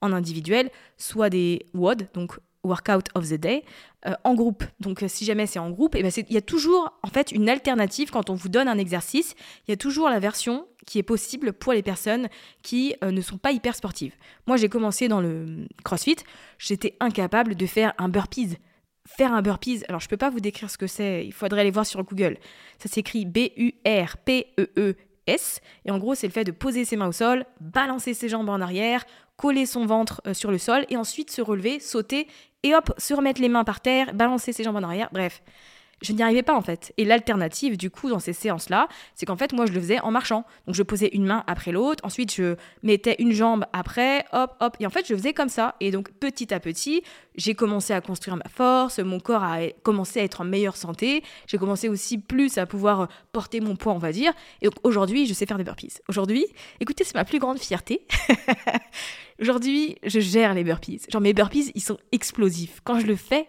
[0.00, 3.64] en individuel, soit des WOD, donc workout of the day
[4.06, 4.64] euh, en groupe.
[4.80, 7.32] Donc euh, si jamais c'est en groupe, eh ben il y a toujours en fait
[7.32, 9.34] une alternative quand on vous donne un exercice,
[9.66, 12.28] il y a toujours la version qui est possible pour les personnes
[12.62, 14.14] qui euh, ne sont pas hyper sportives.
[14.46, 16.16] Moi j'ai commencé dans le CrossFit,
[16.58, 18.58] j'étais incapable de faire un burpees.
[19.04, 21.72] Faire un burpees, alors je peux pas vous décrire ce que c'est, il faudrait aller
[21.72, 22.38] voir sur Google.
[22.78, 24.96] Ça s'écrit B U R P E E
[25.26, 25.60] S.
[25.84, 28.48] Et en gros, c'est le fait de poser ses mains au sol, balancer ses jambes
[28.48, 29.04] en arrière,
[29.36, 32.28] coller son ventre sur le sol et ensuite se relever, sauter
[32.62, 35.42] et hop, se remettre les mains par terre, balancer ses jambes en arrière, bref
[36.02, 36.92] je n'y arrivais pas en fait.
[36.98, 40.10] Et l'alternative, du coup, dans ces séances-là, c'est qu'en fait, moi, je le faisais en
[40.10, 40.44] marchant.
[40.66, 44.76] Donc, je posais une main après l'autre, ensuite, je mettais une jambe après, hop, hop.
[44.80, 45.76] Et en fait, je faisais comme ça.
[45.80, 47.02] Et donc, petit à petit,
[47.36, 51.22] j'ai commencé à construire ma force, mon corps a commencé à être en meilleure santé,
[51.46, 54.32] j'ai commencé aussi plus à pouvoir porter mon poids, on va dire.
[54.60, 56.00] Et aujourd'hui, je sais faire des burpees.
[56.08, 56.46] Aujourd'hui,
[56.80, 58.06] écoutez, c'est ma plus grande fierté.
[59.40, 61.00] Aujourd'hui, je gère les burpees.
[61.08, 62.80] Genre, mes burpees, ils sont explosifs.
[62.84, 63.48] Quand je le fais,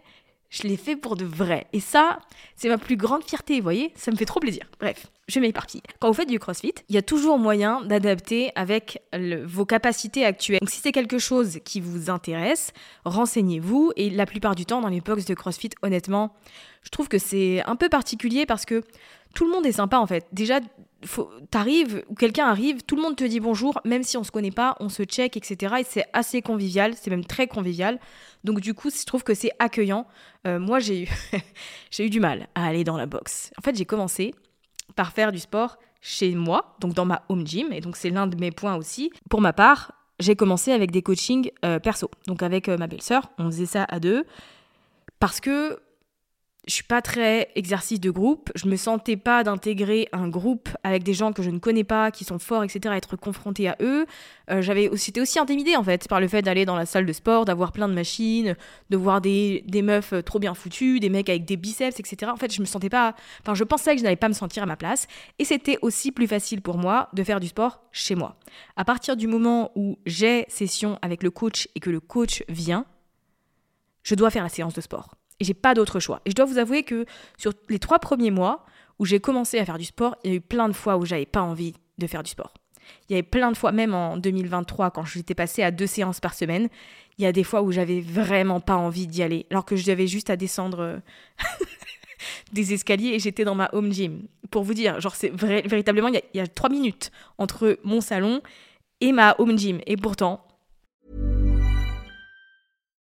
[0.54, 1.66] Je l'ai fait pour de vrai.
[1.74, 2.20] Et ça,
[2.56, 4.70] c'est ma plus grande fierté, vous voyez Ça me fait trop plaisir.
[4.80, 5.82] Bref, je m'éparpille.
[6.00, 9.02] Quand vous faites du crossfit, il y a toujours moyen d'adapter avec
[9.46, 10.60] vos capacités actuelles.
[10.60, 12.72] Donc si c'est quelque chose qui vous intéresse,
[13.04, 13.94] renseignez-vous.
[13.96, 16.36] Et la plupart du temps, dans les box de crossfit, honnêtement,
[16.84, 18.84] je trouve que c'est un peu particulier parce que
[19.34, 20.28] tout le monde est sympa en fait.
[20.34, 20.60] Déjà,
[21.52, 24.52] t'arrives ou quelqu'un arrive, tout le monde te dit bonjour, même si on se connaît
[24.52, 25.76] pas, on se check, etc.
[25.80, 28.00] Et c'est assez convivial, c'est même très convivial.
[28.44, 30.08] Donc du coup, je trouve que c'est accueillant.
[30.48, 31.10] Euh, moi, j'ai eu,
[31.92, 33.52] j'ai eu du mal à aller dans la boxe.
[33.58, 34.34] En fait, j'ai commencé
[34.96, 38.28] par faire du sport chez moi, donc dans ma home gym, et donc c'est l'un
[38.28, 39.10] de mes points aussi.
[39.30, 43.32] Pour ma part, j'ai commencé avec des coachings euh, perso, donc avec euh, ma belle-sœur,
[43.38, 44.26] on faisait ça à deux,
[45.20, 45.80] parce que
[46.66, 48.50] je suis pas très exercice de groupe.
[48.56, 52.10] Je me sentais pas d'intégrer un groupe avec des gens que je ne connais pas,
[52.10, 54.06] qui sont forts, etc., être confronté à eux.
[54.50, 57.06] Euh, j'avais aussi, j'étais aussi intimidée en fait par le fait d'aller dans la salle
[57.06, 58.56] de sport, d'avoir plein de machines,
[58.90, 62.32] de voir des, des, meufs trop bien foutues, des mecs avec des biceps, etc.
[62.34, 63.16] En fait, je me sentais pas.
[63.42, 65.08] Enfin, je pensais que je n'allais pas me sentir à ma place.
[65.40, 68.38] Et c'était aussi plus facile pour moi de faire du sport chez moi.
[68.78, 72.86] À partir du moment où j'ai session avec le coach et que le coach vient,
[74.04, 75.16] je dois faire la séance de sport.
[75.40, 76.22] Et j'ai pas d'autre choix.
[76.26, 77.06] Et je dois vous avouer que
[77.38, 78.66] sur les trois premiers mois
[79.00, 81.06] où j'ai commencé à faire du sport, il y a eu plein de fois où
[81.06, 82.54] j'avais pas envie de faire du sport.
[83.10, 86.20] Il y avait plein de fois, même en 2023, quand j'étais passée à deux séances
[86.20, 86.70] par semaine,
[87.18, 89.86] il y a des fois où j'avais vraiment pas envie d'y aller, alors que je
[89.86, 90.98] devais juste à descendre euh,
[92.54, 94.28] des escaliers et j'étais dans ma home gym.
[94.52, 98.42] Pour vous dire, genre c'est véritablement, il y a trois minutes entre mon salon
[99.02, 99.80] et ma home gym.
[99.88, 100.46] Et pourtant,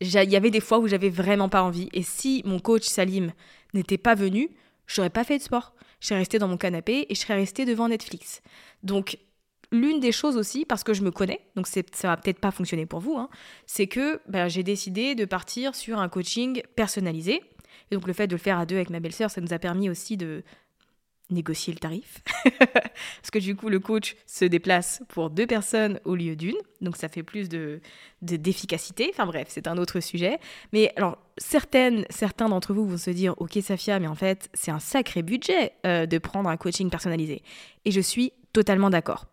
[0.00, 1.88] Il y avait des fois où j'avais vraiment pas envie.
[1.92, 3.32] Et si mon coach Salim
[3.74, 4.50] n'était pas venu,
[4.86, 5.74] je n'aurais pas fait de sport.
[6.00, 8.40] Je serais restée dans mon canapé et je serais restée devant Netflix.
[8.82, 9.18] Donc,
[9.72, 12.86] l'une des choses aussi, parce que je me connais, donc ça va peut-être pas fonctionner
[12.86, 13.28] pour vous, hein,
[13.66, 17.42] c'est que bah, j'ai décidé de partir sur un coaching personnalisé.
[17.90, 19.58] Et donc, le fait de le faire à deux avec ma belle-sœur, ça nous a
[19.58, 20.44] permis aussi de
[21.30, 22.22] négocier le tarif.
[22.58, 26.56] Parce que du coup, le coach se déplace pour deux personnes au lieu d'une.
[26.80, 27.80] Donc ça fait plus de,
[28.22, 29.10] d'efficacité.
[29.12, 30.38] Enfin bref, c'est un autre sujet.
[30.72, 34.70] Mais alors, certaines, certains d'entre vous vont se dire, ok Safia, mais en fait, c'est
[34.70, 37.42] un sacré budget euh, de prendre un coaching personnalisé.
[37.84, 39.26] Et je suis totalement d'accord.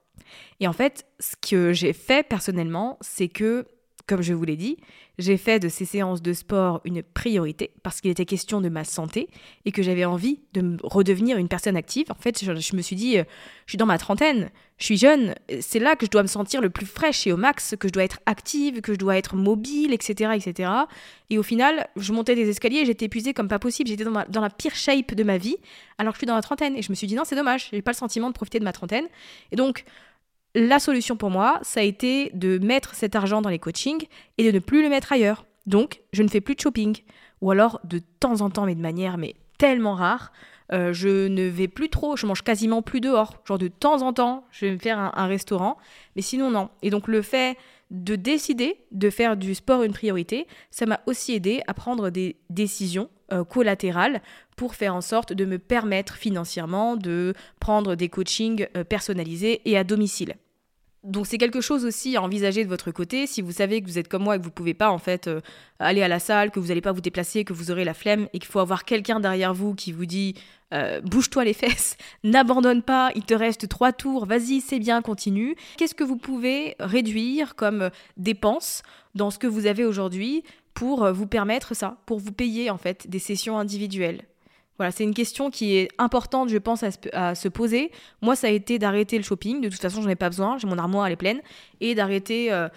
[0.60, 3.68] Et en fait, ce que j'ai fait personnellement, c'est que
[4.08, 4.78] comme je vous l'ai dit,
[5.18, 8.84] j'ai fait de ces séances de sport une priorité parce qu'il était question de ma
[8.84, 9.30] santé
[9.66, 12.12] et que j'avais envie de redevenir une personne active.
[12.12, 13.24] En fait, je, me suis dit, euh,
[13.66, 16.62] je suis dans ma trentaine, je suis jeune, c'est là que je dois me sentir
[16.62, 19.36] le plus fraîche et au max, que je dois être active, que je dois être
[19.36, 20.32] mobile, etc.
[20.36, 20.70] etc.
[21.30, 23.90] Et au final, je montais des escaliers et j'étais épuisée comme pas possible.
[23.90, 25.58] J'étais dans, dans la pire shape de ma vie
[25.98, 26.76] alors que je suis dans la trentaine.
[26.76, 28.66] Et je me suis dit, non, c'est dommage, j'ai pas le sentiment de profiter de
[28.66, 29.08] ma trentaine.
[29.52, 29.86] Et donc,
[30.56, 34.46] la solution pour moi, ça a été de mettre cet argent dans les coachings et
[34.46, 35.46] de ne plus le mettre ailleurs.
[35.66, 36.98] Donc, je ne fais plus de shopping.
[37.42, 40.32] Ou alors, de temps en temps, mais de manière mais tellement rare,
[40.72, 43.42] euh, je ne vais plus trop, je mange quasiment plus dehors.
[43.46, 45.78] Genre de temps en temps, je vais me faire un, restaurant,
[46.16, 46.70] mais sinon non.
[46.82, 47.58] Et donc le fait
[47.92, 52.38] de décider de faire du sport une priorité, ça m'a aussi aidé à prendre des
[52.50, 54.22] décisions euh, collatérales
[54.56, 59.78] pour faire en sorte de me permettre financièrement de prendre des coachings euh, personnalisés et
[59.78, 60.36] à domicile.
[61.06, 63.28] Donc c'est quelque chose aussi à envisager de votre côté.
[63.28, 64.98] Si vous savez que vous êtes comme moi et que vous ne pouvez pas en
[64.98, 65.40] fait euh,
[65.78, 68.28] aller à la salle, que vous n'allez pas vous déplacer, que vous aurez la flemme
[68.34, 70.34] et qu'il faut avoir quelqu'un derrière vous qui vous dit
[70.74, 75.56] euh, bouge-toi les fesses, n'abandonne pas, il te reste trois tours, vas-y c'est bien, continue.
[75.78, 78.82] Qu'est-ce que vous pouvez réduire comme dépenses
[79.14, 83.08] dans ce que vous avez aujourd'hui pour vous permettre ça, pour vous payer en fait
[83.08, 84.24] des sessions individuelles?
[84.78, 86.84] Voilà, c'est une question qui est importante, je pense,
[87.14, 87.92] à se, poser.
[88.22, 89.62] Moi, ça a été d'arrêter le shopping.
[89.62, 90.58] De toute façon, j'en ai pas besoin.
[90.58, 91.42] J'ai mon armoire, elle est pleine.
[91.80, 92.68] Et d'arrêter euh,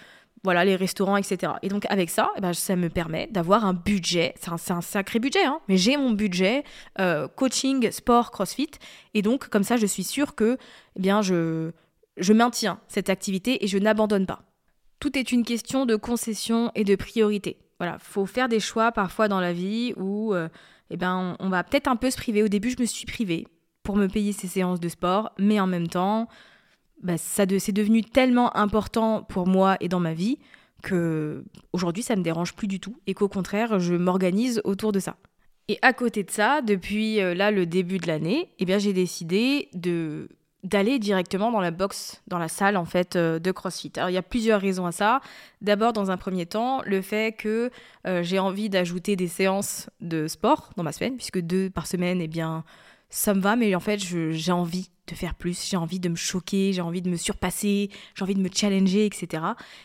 [0.45, 1.53] voilà, les restaurants, etc.
[1.63, 4.35] Et donc, avec ça, eh ben, ça me permet d'avoir un budget.
[4.41, 6.63] C'est un, sacré budget, hein, mais j'ai mon budget
[7.01, 8.71] euh, coaching, sport, crossfit.
[9.15, 10.57] Et donc, comme ça, je suis sûre que
[10.97, 11.73] eh bien, je,
[12.17, 14.43] je maintiens cette activité et je n'abandonne pas.
[15.01, 17.59] Tout est une question de concession et de priorité.
[17.79, 20.49] Voilà, faut faire des choix parfois dans la vie où euh,
[20.91, 22.43] eh ben, on, va peut-être un peu se priver.
[22.43, 23.47] Au début, je me suis privée
[23.83, 26.29] pour me payer ces séances de sport, mais en même temps,
[27.03, 30.39] bah, ça c'est devenu tellement important pour moi et dans ma vie
[30.83, 35.01] que aujourd'hui, ça me dérange plus du tout et qu'au contraire, je m'organise autour de
[35.01, 35.17] ça.
[35.69, 38.93] Et à côté de ça, depuis euh, là le début de l'année, eh bien j'ai
[38.93, 40.29] décidé de
[40.65, 43.93] d'aller directement dans la box, dans la salle en fait euh, de CrossFit.
[43.97, 45.21] Alors il y a plusieurs raisons à ça.
[45.61, 47.71] D'abord, dans un premier temps, le fait que
[48.07, 52.21] euh, j'ai envie d'ajouter des séances de sport dans ma semaine, puisque deux par semaine,
[52.21, 52.65] eh bien
[53.11, 56.17] ça me va, mais en fait j'ai envie de faire plus, j'ai envie de me
[56.17, 59.43] choquer, j'ai envie de me surpasser, j'ai envie de me challenger, etc.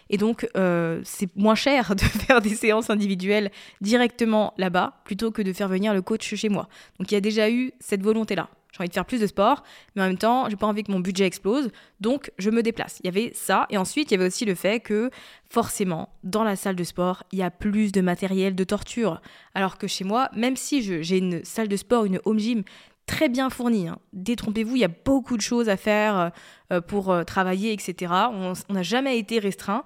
[0.09, 5.41] Et donc euh, c'est moins cher de faire des séances individuelles directement là-bas plutôt que
[5.41, 6.67] de faire venir le coach chez moi.
[6.99, 9.63] Donc il y a déjà eu cette volonté-là j'ai envie de faire plus de sport,
[9.95, 12.99] mais en même temps, j'ai pas envie que mon budget explose, donc je me déplace.
[13.03, 15.11] Il y avait ça, et ensuite il y avait aussi le fait que
[15.49, 19.21] forcément, dans la salle de sport, il y a plus de matériel de torture,
[19.53, 22.63] alors que chez moi, même si j'ai une salle de sport, une home gym
[23.05, 26.31] très bien fournie, hein, détrompez-vous, il y a beaucoup de choses à faire
[26.71, 28.11] euh, pour euh, travailler, etc.
[28.31, 29.83] On n'a jamais été restreint.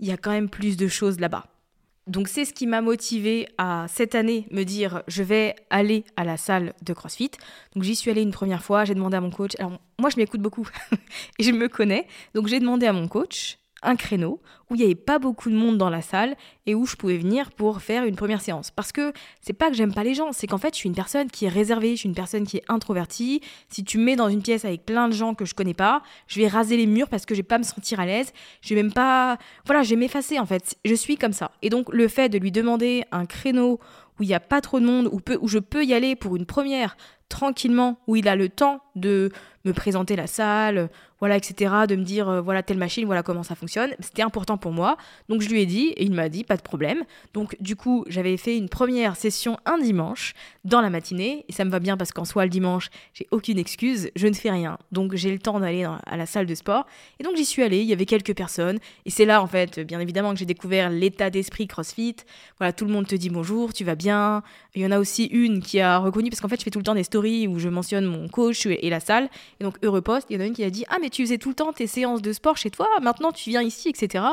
[0.00, 1.46] Il y a quand même plus de choses là-bas.
[2.08, 6.24] Donc c'est ce qui m'a motivé à cette année me dire je vais aller à
[6.24, 7.30] la salle de CrossFit.
[7.74, 9.52] Donc j'y suis allée une première fois, j'ai demandé à mon coach.
[9.58, 10.66] Alors moi je m'écoute beaucoup
[11.38, 12.06] et je me connais.
[12.34, 15.54] Donc j'ai demandé à mon coach un créneau où il n'y avait pas beaucoup de
[15.54, 16.36] monde dans la salle
[16.66, 18.70] et où je pouvais venir pour faire une première séance.
[18.70, 20.94] Parce que c'est pas que j'aime pas les gens, c'est qu'en fait je suis une
[20.94, 23.40] personne qui est réservée, je suis une personne qui est introvertie.
[23.68, 26.02] Si tu me mets dans une pièce avec plein de gens que je connais pas,
[26.26, 28.32] je vais raser les murs parce que je vais pas me sentir à l'aise.
[28.60, 30.76] Je vais même pas, voilà, je vais m'effacer en fait.
[30.84, 31.52] Je suis comme ça.
[31.62, 33.80] Et donc le fait de lui demander un créneau
[34.18, 36.36] où il n'y a pas trop de monde, où, où je peux y aller pour
[36.36, 36.96] une première
[37.28, 39.30] tranquillement, où il a le temps de
[39.64, 40.88] me présenter la salle,
[41.20, 43.90] voilà, etc., de me dire, euh, voilà, telle machine, voilà comment ça fonctionne.
[43.98, 44.96] C'était important pour moi.
[45.28, 47.02] Donc je lui ai dit, et il m'a dit, pas de problème.
[47.34, 50.34] Donc du coup, j'avais fait une première session un dimanche,
[50.64, 53.58] dans la matinée, et ça me va bien parce qu'en soi, le dimanche, j'ai aucune
[53.58, 54.78] excuse, je ne fais rien.
[54.92, 56.86] Donc j'ai le temps d'aller à la salle de sport.
[57.18, 59.80] Et donc j'y suis allée, il y avait quelques personnes, et c'est là, en fait,
[59.80, 62.16] bien évidemment, que j'ai découvert l'état d'esprit CrossFit.
[62.58, 64.42] Voilà, tout le monde te dit bonjour, tu vas bien.
[64.74, 66.78] Il y en a aussi une qui a reconnu, parce qu'en fait, je fais tout
[66.78, 69.28] le temps des stories où je mentionne mon coach la salle.
[69.60, 71.22] Et donc, heureux poste, il y en a une qui a dit Ah, mais tu
[71.22, 74.24] faisais tout le temps tes séances de sport chez toi, maintenant tu viens ici, etc.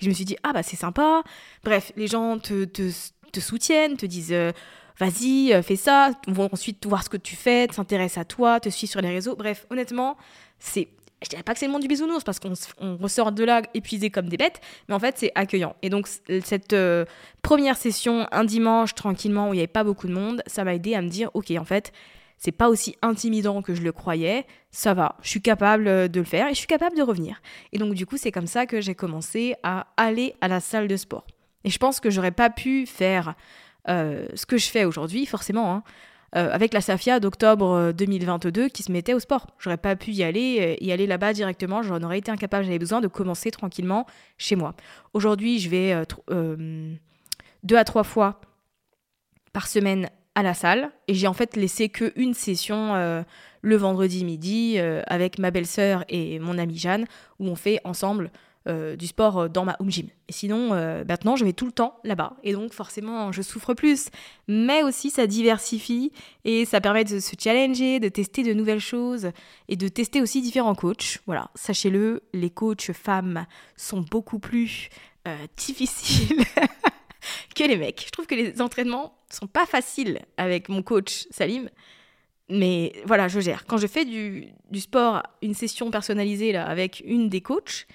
[0.00, 1.22] Et je me suis dit Ah, bah c'est sympa.
[1.62, 4.52] Bref, les gens te, te, soutiennent, te disent euh,
[4.98, 6.10] Vas-y, euh, fais ça.
[6.28, 9.34] vont ensuite voir ce que tu fais, s'intéressent à toi, te suivent sur les réseaux.
[9.34, 10.16] Bref, honnêtement,
[10.58, 10.88] c'est
[11.24, 14.10] je dirais pas que c'est le monde du bisounours parce qu'on ressort de là épuisé
[14.10, 15.74] comme des bêtes, mais en fait c'est accueillant.
[15.82, 16.06] Et donc
[16.44, 17.04] cette euh,
[17.42, 20.74] première session un dimanche tranquillement où il n'y avait pas beaucoup de monde, ça m'a
[20.74, 21.92] aidé à me dire ok en fait
[22.38, 26.20] c'est pas aussi intimidant que je le croyais, ça va, je suis capable euh, de
[26.20, 27.40] le faire et je suis capable de revenir.
[27.72, 30.88] Et donc du coup, c'est comme ça que j'ai commencé à aller à la salle
[30.88, 31.26] de sport.
[31.64, 33.34] Et je pense que j'aurais pas pu faire
[33.88, 35.82] euh, ce que je fais aujourd'hui, forcément, hein,
[36.36, 39.46] euh, avec la Safia d'octobre 2022 qui se mettait au sport.
[39.58, 43.00] J'aurais pas pu y aller, y aller là-bas directement, j'en aurais été incapable, j'avais besoin
[43.00, 44.74] de commencer tranquillement chez moi.
[45.14, 46.02] Aujourd'hui, je vais
[47.62, 48.40] deux à trois fois
[49.52, 53.22] par semaine à la salle et j'ai en fait laissé que une session euh,
[53.62, 57.06] le vendredi midi euh, avec ma belle-sœur et mon amie Jeanne
[57.38, 58.30] où on fait ensemble
[58.66, 60.08] euh, du sport dans ma home gym.
[60.28, 60.70] Et sinon,
[61.06, 62.38] maintenant, je vais tout le temps là-bas.
[62.44, 64.08] Et donc, forcément, je souffre plus.
[64.48, 66.12] Mais aussi, ça diversifie
[66.46, 69.32] et ça permet de se challenger, de tester de nouvelles choses
[69.68, 71.18] et de tester aussi différents coachs.
[71.26, 73.44] Voilà, sachez-le, les coachs femmes
[73.76, 74.88] sont beaucoup plus
[75.58, 76.42] difficiles
[77.54, 78.04] que les mecs.
[78.06, 81.68] Je trouve que les entraînements sont pas faciles avec mon coach Salim.
[82.48, 83.64] Mais voilà, je gère.
[83.66, 87.86] Quand je fais du, sport, une session personnalisée là, avec une des coachs,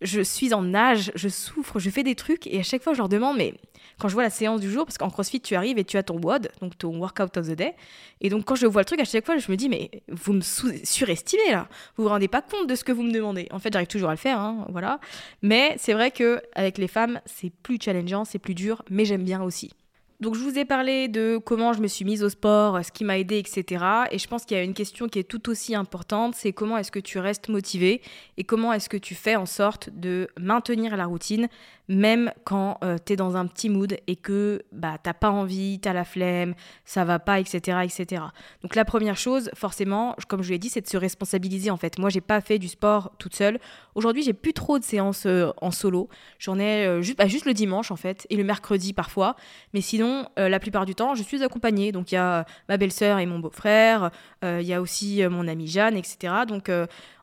[0.00, 2.98] je suis en nage, je souffre, je fais des trucs et à chaque fois je
[2.98, 3.54] leur demande, mais
[3.98, 6.02] quand je vois la séance du jour, parce qu'en CrossFit tu arrives et tu as
[6.02, 7.74] ton WOD, donc ton Workout of the Day,
[8.20, 10.32] et donc quand je vois le truc à chaque fois je me dis, mais vous
[10.32, 13.48] me surestimez là, vous vous rendez pas compte de ce que vous me demandez.
[13.50, 15.00] En fait j'arrive toujours à le faire, hein, voilà.
[15.42, 19.24] Mais c'est vrai que avec les femmes c'est plus challengeant, c'est plus dur, mais j'aime
[19.24, 19.72] bien aussi.
[20.20, 23.04] Donc je vous ai parlé de comment je me suis mise au sport, ce qui
[23.04, 23.84] m'a aidé, etc.
[24.10, 26.76] Et je pense qu'il y a une question qui est tout aussi importante, c'est comment
[26.76, 28.02] est-ce que tu restes motivé
[28.36, 31.48] et comment est-ce que tu fais en sorte de maintenir la routine
[31.88, 35.80] même quand euh, tu es dans un petit mood et que bah, t'as pas envie,
[35.80, 38.22] tu as la flemme, ça va pas, etc., etc.
[38.62, 41.98] Donc la première chose, forcément, comme je l'ai dit, c'est de se responsabiliser en fait.
[41.98, 43.58] Moi, j'ai pas fait du sport toute seule.
[43.94, 46.08] Aujourd'hui, j'ai plus trop de séances euh, en solo.
[46.38, 49.34] J'en ai euh, juste, bah, juste le dimanche en fait et le mercredi parfois.
[49.72, 51.92] Mais sinon, la plupart du temps, je suis accompagnée.
[51.92, 54.10] Donc il y a ma belle-sœur et mon beau-frère,
[54.42, 56.32] il y a aussi mon amie Jeanne, etc.
[56.46, 56.70] Donc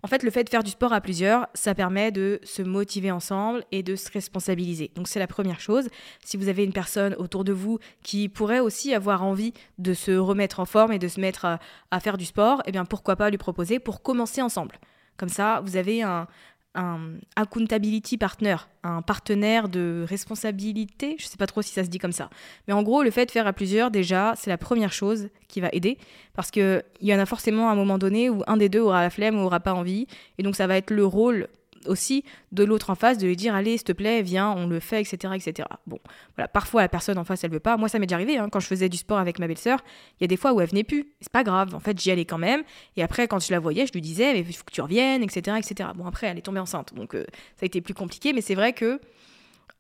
[0.06, 3.10] en fait, le fait de faire du sport à plusieurs, ça permet de se motiver
[3.10, 4.92] ensemble et de se responsabiliser.
[4.94, 5.90] Donc c'est la première chose.
[6.24, 10.12] Si vous avez une personne autour de vous qui pourrait aussi avoir envie de se
[10.12, 11.58] remettre en forme et de se mettre
[11.90, 14.78] à, faire du sport, eh bien pourquoi pas lui proposer pour commencer ensemble.
[15.18, 16.28] Comme ça, vous avez un,
[16.76, 17.00] un
[17.36, 22.12] accountability partner, un partenaire de responsabilité, je sais pas trop si ça se dit comme
[22.12, 22.30] ça.
[22.68, 25.62] Mais en gros, le fait de faire à plusieurs, déjà, c'est la première chose qui
[25.62, 25.98] va aider.
[26.34, 29.10] Parce qu'il y en a forcément un moment donné où un des deux aura la
[29.10, 30.08] flemme ou aura pas envie.
[30.38, 31.48] Et donc ça va être le rôle
[31.88, 34.80] aussi de l'autre en face de lui dire allez s'il te plaît viens on le
[34.80, 36.00] fait etc etc bon
[36.36, 36.48] voilà.
[36.48, 37.78] Parfois la personne en face elle veut pas.
[37.78, 39.80] Moi ça m'est déjà arrivé hein, quand je faisais du sport avec ma belle-sœur
[40.20, 41.14] il y a des fois où elle venait plus.
[41.22, 41.76] C'est pas grave.
[41.76, 42.64] En fait j'y allais quand même.
[42.98, 45.24] Et après quand je la voyais je lui disais mais il faut que tu reviennes
[45.24, 46.94] etc etc bon après elle est tombée enceinte.
[46.94, 48.34] Donc euh, ça a été plus compliqué.
[48.34, 49.00] Mais c'est vrai que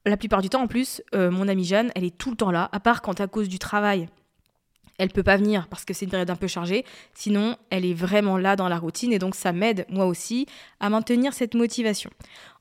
[0.06, 2.52] la plupart du temps en plus euh, mon amie Jeanne elle est tout le temps
[2.52, 2.70] là.
[2.72, 4.08] À part quand à cause du travail
[4.98, 6.86] elle peut pas venir parce que c'est une période un peu chargée.
[7.14, 10.46] Sinon, elle est vraiment là dans la routine et donc ça m'aide moi aussi
[10.80, 12.10] à maintenir cette motivation.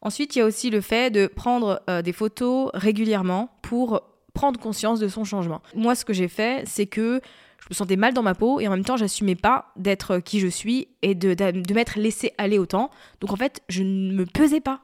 [0.00, 4.02] Ensuite, il y a aussi le fait de prendre euh, des photos régulièrement pour
[4.34, 5.62] prendre conscience de son changement.
[5.74, 7.20] Moi, ce que j'ai fait, c'est que
[7.60, 10.40] je me sentais mal dans ma peau et en même temps, j'assumais pas d'être qui
[10.40, 12.90] je suis et de, de m'être laissé aller autant.
[13.20, 14.80] Donc en fait, je ne me pesais pas.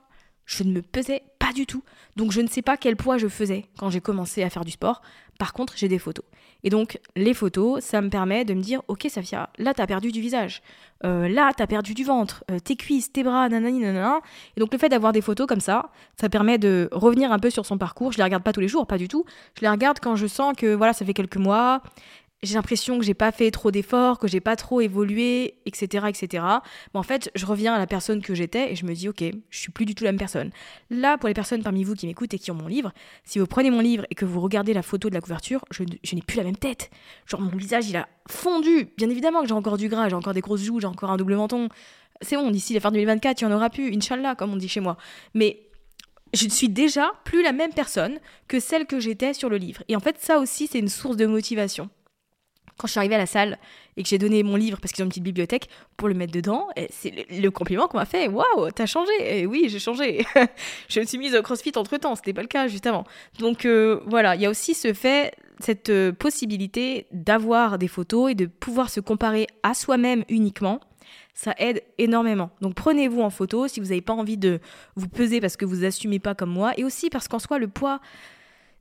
[0.46, 1.84] Je ne me pesais pas du tout.
[2.16, 4.70] Donc je ne sais pas quel poids je faisais quand j'ai commencé à faire du
[4.70, 5.02] sport.
[5.38, 6.24] Par contre, j'ai des photos.
[6.64, 10.12] Et donc, les photos, ça me permet de me dire, ok, Safia, là, t'as perdu
[10.12, 10.62] du visage.
[11.04, 14.20] Euh, là, t'as perdu du ventre, euh, tes cuisses, tes bras, nanani, nanana.
[14.56, 17.50] Et donc, le fait d'avoir des photos comme ça, ça permet de revenir un peu
[17.50, 18.12] sur son parcours.
[18.12, 19.24] Je les regarde pas tous les jours, pas du tout.
[19.56, 21.82] Je les regarde quand je sens que, voilà, ça fait quelques mois,
[22.42, 26.44] j'ai l'impression que j'ai pas fait trop d'efforts, que j'ai pas trop évolué, etc., etc.
[26.94, 29.22] Mais en fait, je reviens à la personne que j'étais et je me dis, ok,
[29.50, 30.50] je suis plus du tout la même personne.
[30.88, 32.92] Là, pour les personnes parmi vous qui m'écoutent et qui ont mon livre,
[33.24, 35.83] si vous prenez mon livre et que vous regardez la photo de la couverture, je,
[35.83, 36.90] n'ai plus la même tête.
[37.26, 38.88] Genre, mon visage, il a fondu.
[38.96, 41.18] Bien évidemment que j'ai encore du gras, j'ai encore des grosses joues, j'ai encore un
[41.18, 41.68] double menton.
[42.22, 44.68] C'est bon, d'ici la fin 2024, il y en aura plus, Inch'Allah, comme on dit
[44.68, 44.96] chez moi.
[45.35, 45.61] Mais
[46.33, 49.83] je ne suis déjà plus la même personne que celle que j'étais sur le livre.
[49.88, 51.90] Et en fait, ça aussi, c'est une source de motivation
[52.80, 53.58] quand je suis arrivée à la salle
[53.96, 56.32] et que j'ai donné mon livre parce qu'ils ont une petite bibliothèque pour le mettre
[56.32, 58.26] dedans, c'est le, compliment qu'on m'a fait.
[58.28, 60.24] Waouh, t'as changé Et oui, j'ai changé.
[60.88, 63.04] je me suis mise au CrossFit entre temps, c'était pas le cas juste avant.
[63.38, 68.30] Donc euh, voilà, il y a aussi ce fait, cette euh, possibilité d'avoir des photos
[68.30, 70.80] et de pouvoir se comparer à soi-même uniquement.
[71.34, 72.50] Ça aide énormément.
[72.62, 74.60] Donc prenez-vous en photo si vous n'avez pas envie de
[74.96, 77.68] vous peser parce que vous assumez pas comme moi et aussi parce qu'en soi le
[77.68, 78.00] poids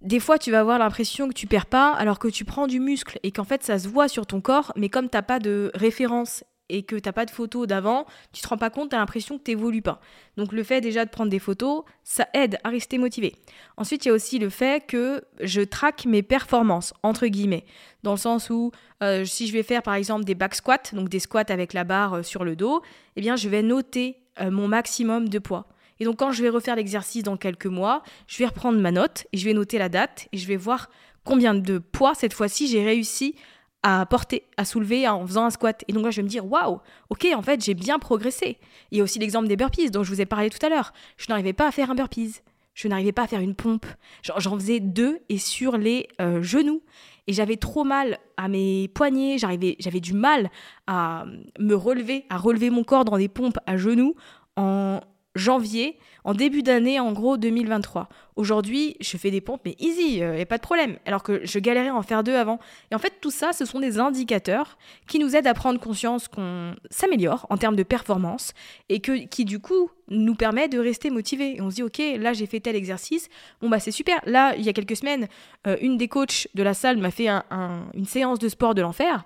[0.01, 2.79] des fois, tu vas avoir l'impression que tu perds pas alors que tu prends du
[2.79, 5.71] muscle et qu'en fait, ça se voit sur ton corps, mais comme t'as pas de
[5.73, 8.99] référence et que t'as pas de photos d'avant, tu te rends pas compte, tu as
[8.99, 9.99] l'impression que t'évolues pas.
[10.37, 13.35] Donc le fait déjà de prendre des photos, ça aide à rester motivé.
[13.75, 17.65] Ensuite, il y a aussi le fait que je traque mes performances, entre guillemets,
[18.03, 18.71] dans le sens où
[19.03, 21.83] euh, si je vais faire par exemple des back squats, donc des squats avec la
[21.83, 22.83] barre euh, sur le dos,
[23.15, 25.67] eh bien je vais noter euh, mon maximum de poids.
[25.99, 29.27] Et donc quand je vais refaire l'exercice dans quelques mois, je vais reprendre ma note
[29.33, 30.89] et je vais noter la date et je vais voir
[31.23, 33.35] combien de poids cette fois-ci j'ai réussi
[33.83, 35.83] à porter, à soulever en faisant un squat.
[35.87, 38.57] Et donc là, je vais me dire, waouh, ok, en fait, j'ai bien progressé.
[38.91, 40.91] Il y a aussi l'exemple des burpees dont je vous ai parlé tout à l'heure.
[41.17, 42.41] Je n'arrivais pas à faire un burpees.
[42.73, 43.85] Je n'arrivais pas à faire une pompe.
[44.21, 46.81] J'en faisais deux et sur les euh, genoux.
[47.27, 50.49] Et j'avais trop mal à mes poignets, j'avais du mal
[50.87, 51.25] à
[51.59, 54.15] me relever, à relever mon corps dans des pompes à genoux
[54.55, 54.99] en,
[55.39, 58.09] janvier, en début d'année, en gros 2023.
[58.35, 60.97] Aujourd'hui, je fais des pompes, mais easy, euh, a pas de problème.
[61.05, 62.59] Alors que je galérais à en faire deux avant.
[62.91, 66.27] Et en fait, tout ça, ce sont des indicateurs qui nous aident à prendre conscience
[66.27, 68.53] qu'on s'améliore en termes de performance
[68.89, 71.55] et que, qui, du coup, nous permet de rester motivé.
[71.57, 73.29] Et on se dit, OK, là, j'ai fait tel exercice.
[73.61, 74.19] Bon, bah, c'est super.
[74.25, 75.27] Là, il y a quelques semaines,
[75.67, 79.23] euh, une des coachs de la salle m'a fait une séance de sport de l'enfer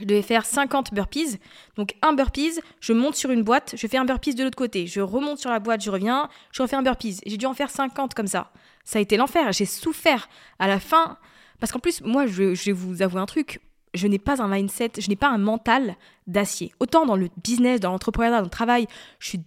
[0.00, 1.38] je devais faire 50 burpees.
[1.76, 4.86] Donc un burpees, je monte sur une boîte, je fais un burpees de l'autre côté,
[4.86, 7.20] je remonte sur la boîte, je reviens, je refais un burpees.
[7.26, 8.50] J'ai dû en faire 50 comme ça.
[8.84, 11.18] Ça a été l'enfer, j'ai souffert à la fin.
[11.60, 13.60] Parce qu'en plus, moi, je, je vais vous avouer un truc,
[13.94, 16.72] je n'ai pas un mindset, je n'ai pas un mental d'acier.
[16.80, 18.86] Autant dans le business, dans l'entrepreneuriat, dans le travail,
[19.18, 19.40] je suis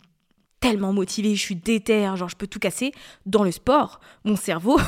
[0.63, 2.93] tellement motivée, je suis déter, genre je peux tout casser.
[3.25, 4.79] Dans le sport, mon cerveau,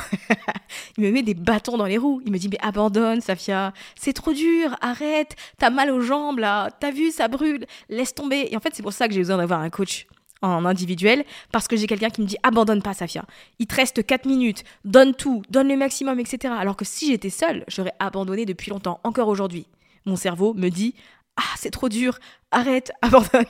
[0.98, 2.22] il me met des bâtons dans les roues.
[2.26, 6.72] Il me dit mais abandonne, Safia, c'est trop dur, arrête, t'as mal aux jambes là,
[6.80, 8.48] t'as vu, ça brûle, laisse tomber.
[8.52, 10.08] Et en fait, c'est pour ça que j'ai besoin d'avoir un coach
[10.42, 13.26] en individuel parce que j'ai quelqu'un qui me dit abandonne pas Safia.
[13.60, 16.54] Il te reste 4 minutes, donne tout, donne le maximum, etc.
[16.58, 19.68] Alors que si j'étais seule, j'aurais abandonné depuis longtemps, encore aujourd'hui.
[20.06, 20.96] Mon cerveau me dit
[21.36, 22.18] ah c'est trop dur,
[22.52, 23.44] arrête, abandonne.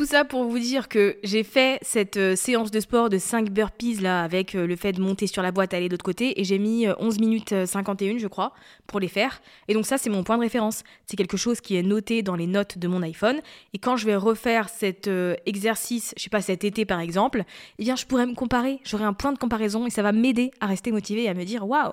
[0.00, 3.50] Tout ça pour vous dire que j'ai fait cette euh, séance de sport de 5
[3.50, 6.40] burpees là avec euh, le fait de monter sur la boîte, aller de l'autre côté
[6.40, 8.54] et j'ai mis 11 euh, minutes 51 je crois
[8.86, 9.42] pour les faire.
[9.68, 10.84] Et donc ça c'est mon point de référence.
[11.04, 13.42] C'est quelque chose qui est noté dans les notes de mon iPhone
[13.74, 15.10] et quand je vais refaire cet
[15.44, 17.44] exercice, je sais pas cet été par exemple,
[17.78, 20.50] eh bien je pourrais me comparer, j'aurai un point de comparaison et ça va m'aider
[20.60, 21.92] à rester motivé et à me dire waouh,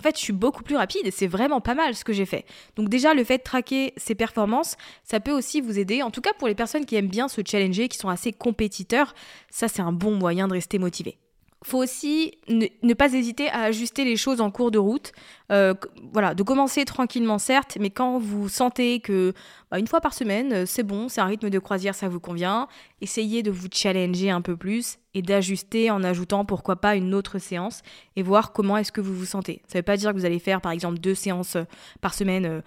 [0.00, 2.26] en fait, je suis beaucoup plus rapide et c'est vraiment pas mal ce que j'ai
[2.26, 2.44] fait.
[2.76, 6.02] Donc déjà, le fait de traquer ses performances, ça peut aussi vous aider.
[6.02, 9.14] En tout cas, pour les personnes qui aiment bien se challenger, qui sont assez compétiteurs,
[9.50, 11.18] ça c'est un bon moyen de rester motivé
[11.64, 15.12] faut aussi ne, pas hésiter à ajuster les choses en cours de route.
[15.50, 15.74] Euh,
[16.12, 19.32] voilà, de commencer tranquillement certes, mais quand vous sentez que
[19.70, 22.20] bah, une fois par semaine, euh, c'est bon, c'est un rythme de croisière, ça vous
[22.20, 22.68] convient,
[23.00, 27.38] essayez de vous challenger un peu plus et d'ajuster en ajoutant pourquoi pas une autre
[27.38, 27.82] séance
[28.14, 29.62] et voir comment est-ce que vous vous sentez.
[29.66, 31.64] Ça ne veut pas dire que vous allez faire par exemple deux séances euh,
[32.00, 32.62] par semaine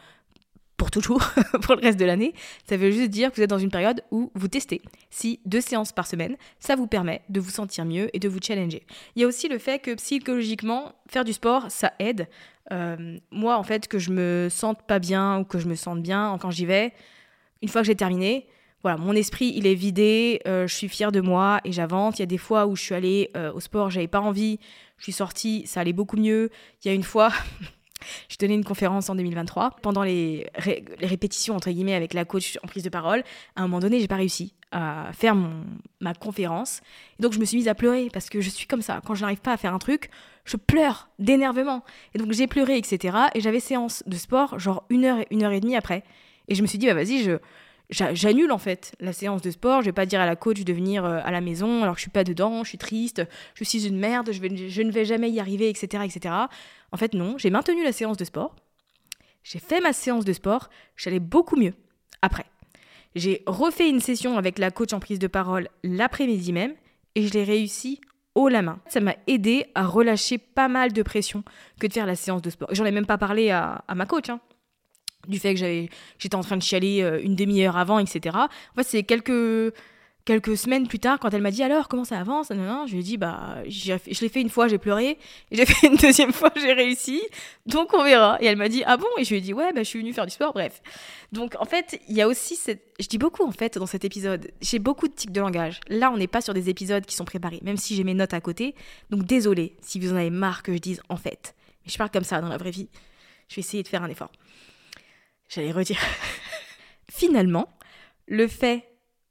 [0.81, 1.21] pour toujours,
[1.61, 2.33] pour le reste de l'année.
[2.67, 5.61] Ça veut juste dire que vous êtes dans une période où vous testez si deux
[5.61, 8.81] séances par semaine, ça vous permet de vous sentir mieux et de vous challenger.
[9.15, 12.27] Il y a aussi le fait que psychologiquement, faire du sport, ça aide.
[12.71, 16.01] Euh, moi, en fait, que je me sente pas bien ou que je me sente
[16.01, 16.93] bien quand j'y vais,
[17.61, 18.47] une fois que j'ai terminé,
[18.81, 22.17] voilà, mon esprit, il est vidé, euh, je suis fière de moi et j'avance.
[22.17, 24.57] Il y a des fois où je suis allée euh, au sport, j'avais pas envie,
[24.97, 26.49] je suis sortie, ça allait beaucoup mieux.
[26.83, 27.31] Il y a une fois,
[28.29, 29.77] J'ai donné une conférence en 2023.
[29.81, 30.47] Pendant les,
[31.01, 33.23] répétitions, entre guillemets, avec la coach en prise de parole,
[33.55, 35.35] à un moment donné, j'ai pas réussi à faire
[35.99, 36.81] ma conférence.
[37.19, 39.01] Et donc, je me suis mise à pleurer parce que je suis comme ça.
[39.05, 40.09] Quand je n'arrive pas à faire un truc,
[40.45, 41.83] je pleure d'énervement.
[42.13, 43.17] Et donc, j'ai pleuré, etc.
[43.35, 46.03] Et j'avais séance de sport, genre une heure, une heure et demie après.
[46.47, 47.37] Et je me suis dit, bah vas-y, je,
[47.91, 49.81] j'annule en fait la séance de sport.
[49.81, 51.99] Je vais pas dire à la coach de venir euh, à la maison alors que
[51.99, 53.23] je suis pas dedans, je suis triste,
[53.53, 56.35] je suis une merde, je, ne vais jamais y arriver, etc., etc.
[56.91, 58.55] En fait, non, j'ai maintenu la séance de sport.
[59.43, 61.73] J'ai fait ma séance de sport, j'allais beaucoup mieux
[62.21, 62.45] après.
[63.15, 66.75] J'ai refait une session avec la coach en prise de parole l'après-midi même
[67.15, 67.99] et je l'ai réussi
[68.35, 68.79] haut la main.
[68.87, 71.43] Ça m'a aidé à relâcher pas mal de pression
[71.79, 72.69] que de faire la séance de sport.
[72.71, 74.29] J'en ai même pas parlé à, à ma coach.
[74.29, 74.39] Hein
[75.27, 75.87] du fait que
[76.19, 78.35] j'étais en train de chialer euh, une demi-heure avant, etc.
[78.37, 79.73] En fait, c'est quelques,
[80.25, 83.03] quelques semaines plus tard, quand elle m'a dit alors comment ça avance, je lui ai
[83.03, 85.17] dit bah je l'ai fait une fois, j'ai pleuré,
[85.51, 87.21] j'ai fait une deuxième fois, j'ai réussi,
[87.65, 88.37] donc on verra.
[88.41, 89.99] Et elle m'a dit ah bon, et je lui ai dit ouais, bah, je suis
[89.99, 90.81] venue faire du sport, bref.
[91.31, 92.81] Donc en fait, il y a aussi cette.
[92.99, 95.79] Je dis beaucoup en fait dans cet épisode, j'ai beaucoup de tics de langage.
[95.87, 98.33] Là, on n'est pas sur des épisodes qui sont préparés, même si j'ai mes notes
[98.33, 98.75] à côté.
[99.09, 101.55] Donc désolé si vous en avez marre que je dise en fait.
[101.85, 102.89] Mais je parle comme ça dans la vraie vie.
[103.49, 104.31] Je vais essayer de faire un effort.
[105.53, 105.99] J'allais redire.
[107.11, 107.67] Finalement,
[108.27, 108.87] le fait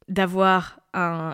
[0.09, 0.81] d'avoir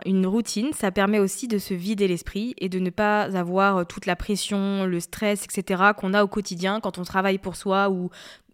[0.05, 4.05] une routine, ça permet aussi de se vider l'esprit et de ne pas avoir toute
[4.05, 5.93] la pression, le stress, etc.
[5.97, 8.11] qu'on a au quotidien quand on travaille pour soi ou,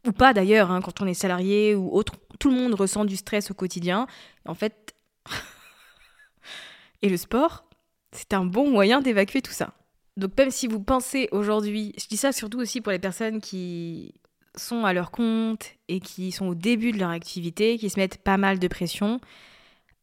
[0.06, 2.14] ou pas d'ailleurs, hein, quand on est salarié ou autre.
[2.38, 4.06] Tout le monde ressent du stress au quotidien.
[4.46, 4.94] En fait,
[7.02, 7.64] et le sport,
[8.12, 9.74] c'est un bon moyen d'évacuer tout ça.
[10.16, 14.14] Donc même si vous pensez aujourd'hui, je dis ça surtout aussi pour les personnes qui
[14.56, 18.18] sont à leur compte et qui sont au début de leur activité, qui se mettent
[18.18, 19.20] pas mal de pression,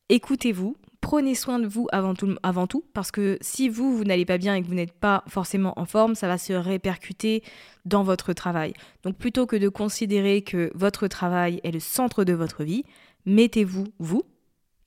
[0.10, 4.26] écoutez-vous, prenez soin de vous avant tout, avant tout, parce que si vous, vous n'allez
[4.26, 7.44] pas bien et que vous n'êtes pas forcément en forme, ça va se répercuter
[7.86, 8.74] dans votre travail.
[9.04, 12.84] Donc plutôt que de considérer que votre travail est le centre de votre vie,
[13.26, 14.24] mettez-vous, vous,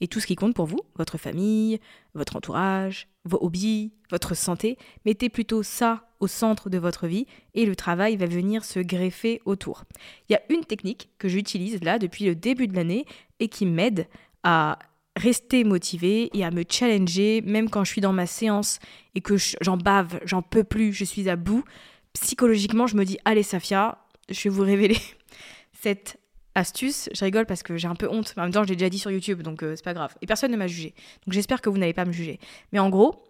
[0.01, 1.79] et tout ce qui compte pour vous, votre famille,
[2.15, 7.67] votre entourage, vos hobbies, votre santé, mettez plutôt ça au centre de votre vie et
[7.67, 9.83] le travail va venir se greffer autour.
[10.29, 13.05] Il y a une technique que j'utilise là depuis le début de l'année
[13.41, 14.07] et qui m'aide
[14.45, 14.79] à
[15.17, 18.79] rester motivé et à me challenger même quand je suis dans ma séance
[19.17, 21.65] et que j'en bave, j'en peux plus, je suis à bout.
[22.13, 23.99] Psychologiquement, je me dis allez Safia,
[24.31, 24.99] je vais vous révéler
[25.73, 26.19] cette
[26.55, 28.91] astuce, je rigole parce que j'ai un peu honte, en même temps je l'ai déjà
[28.91, 30.15] dit sur YouTube, donc euh, c'est pas grave.
[30.23, 30.95] Et personne ne m'a jugé.
[31.27, 32.39] Donc j'espère que vous n'allez pas me juger.
[32.73, 33.25] Mais en gros,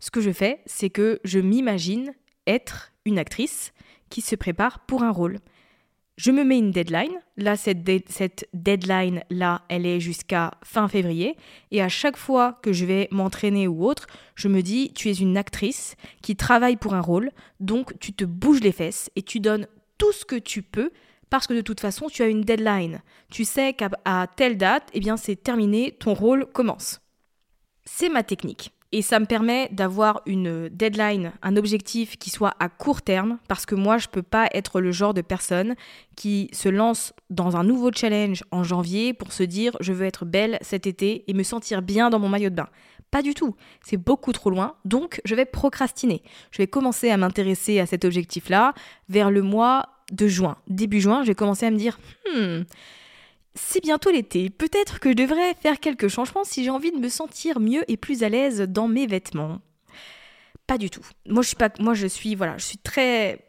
[0.00, 2.12] ce que je fais, c'est que je m'imagine
[2.46, 3.72] être une actrice
[4.08, 5.38] qui se prépare pour un rôle.
[6.16, 7.18] Je me mets une deadline.
[7.38, 11.36] Là, cette, cette deadline-là, elle est jusqu'à fin février.
[11.70, 15.14] Et à chaque fois que je vais m'entraîner ou autre, je me dis, tu es
[15.14, 19.40] une actrice qui travaille pour un rôle, donc tu te bouges les fesses et tu
[19.40, 20.90] donnes tout ce que tu peux
[21.30, 23.00] parce que de toute façon, tu as une deadline.
[23.30, 23.88] Tu sais qu'à
[24.36, 27.00] telle date, eh bien, c'est terminé, ton rôle commence.
[27.84, 28.72] C'est ma technique.
[28.92, 33.64] Et ça me permet d'avoir une deadline, un objectif qui soit à court terme, parce
[33.64, 35.76] que moi, je ne peux pas être le genre de personne
[36.16, 40.24] qui se lance dans un nouveau challenge en janvier pour se dire je veux être
[40.24, 42.68] belle cet été et me sentir bien dans mon maillot de bain.
[43.12, 46.22] Pas du tout, c'est beaucoup trop loin, donc je vais procrastiner.
[46.50, 48.74] Je vais commencer à m'intéresser à cet objectif-là
[49.08, 50.56] vers le mois de juin.
[50.68, 51.98] Début juin, je vais commencer à me dire,
[52.34, 52.62] hmm,
[53.54, 57.08] c'est bientôt l'été, peut-être que je devrais faire quelques changements si j'ai envie de me
[57.08, 59.60] sentir mieux et plus à l'aise dans mes vêtements.
[60.66, 61.04] Pas du tout.
[61.26, 63.44] Moi je suis pas moi je suis voilà, je suis très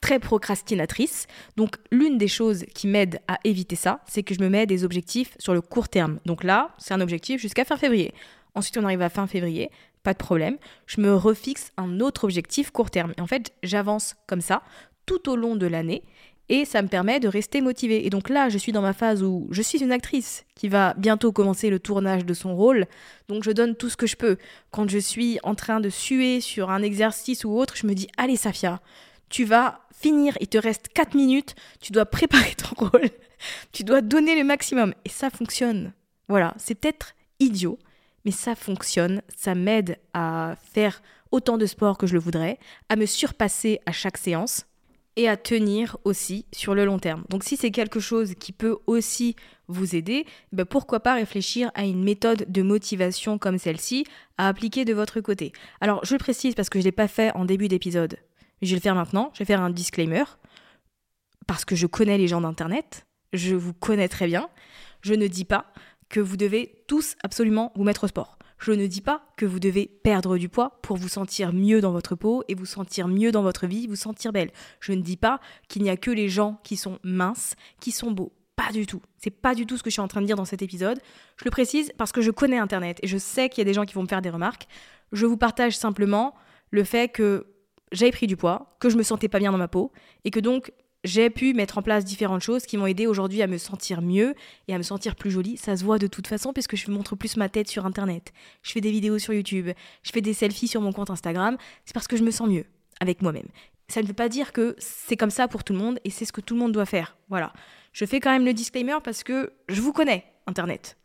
[0.00, 1.26] très procrastinatrice.
[1.56, 4.84] Donc l'une des choses qui m'aide à éviter ça, c'est que je me mets des
[4.84, 6.20] objectifs sur le court terme.
[6.26, 8.12] Donc là, c'est un objectif jusqu'à fin février.
[8.54, 9.70] Ensuite, on arrive à fin février,
[10.02, 10.58] pas de problème.
[10.86, 13.14] Je me refixe un autre objectif court terme.
[13.18, 14.62] En fait, j'avance comme ça
[15.06, 16.02] tout au long de l'année
[16.48, 18.06] et ça me permet de rester motivée.
[18.06, 20.94] Et donc là, je suis dans ma phase où je suis une actrice qui va
[20.94, 22.86] bientôt commencer le tournage de son rôle,
[23.28, 24.36] donc je donne tout ce que je peux.
[24.70, 28.08] Quand je suis en train de suer sur un exercice ou autre, je me dis
[28.16, 28.80] allez Safia,
[29.28, 33.10] tu vas finir, il te reste 4 minutes, tu dois préparer ton rôle,
[33.72, 34.94] tu dois donner le maximum.
[35.04, 35.92] Et ça fonctionne.
[36.28, 37.78] Voilà, c'est peut-être idiot,
[38.24, 42.96] mais ça fonctionne, ça m'aide à faire autant de sport que je le voudrais, à
[42.96, 44.66] me surpasser à chaque séance
[45.16, 47.24] et à tenir aussi sur le long terme.
[47.30, 49.34] Donc si c'est quelque chose qui peut aussi
[49.68, 54.04] vous aider, ben pourquoi pas réfléchir à une méthode de motivation comme celle-ci
[54.38, 55.52] à appliquer de votre côté.
[55.80, 58.18] Alors je le précise parce que je ne l'ai pas fait en début d'épisode,
[58.62, 60.24] je vais le faire maintenant, je vais faire un disclaimer,
[61.46, 64.48] parce que je connais les gens d'Internet, je vous connais très bien,
[65.00, 65.66] je ne dis pas
[66.08, 68.35] que vous devez tous absolument vous mettre au sport.
[68.58, 71.92] Je ne dis pas que vous devez perdre du poids pour vous sentir mieux dans
[71.92, 74.50] votre peau et vous sentir mieux dans votre vie, vous sentir belle.
[74.80, 78.10] Je ne dis pas qu'il n'y a que les gens qui sont minces, qui sont
[78.10, 78.32] beaux.
[78.56, 79.02] Pas du tout.
[79.18, 80.98] C'est pas du tout ce que je suis en train de dire dans cet épisode.
[81.36, 83.74] Je le précise parce que je connais Internet et je sais qu'il y a des
[83.74, 84.66] gens qui vont me faire des remarques.
[85.12, 86.34] Je vous partage simplement
[86.70, 87.46] le fait que
[87.92, 89.92] j'avais pris du poids, que je me sentais pas bien dans ma peau
[90.24, 90.72] et que donc
[91.06, 94.34] j'ai pu mettre en place différentes choses qui m'ont aidé aujourd'hui à me sentir mieux
[94.68, 95.56] et à me sentir plus jolie.
[95.56, 98.32] Ça se voit de toute façon puisque je montre plus ma tête sur internet.
[98.62, 99.70] Je fais des vidéos sur YouTube,
[100.02, 101.56] je fais des selfies sur mon compte Instagram.
[101.84, 102.64] C'est parce que je me sens mieux
[103.00, 103.46] avec moi-même.
[103.88, 106.24] Ça ne veut pas dire que c'est comme ça pour tout le monde et c'est
[106.24, 107.16] ce que tout le monde doit faire.
[107.28, 107.52] Voilà.
[107.92, 110.96] Je fais quand même le disclaimer parce que je vous connais, internet.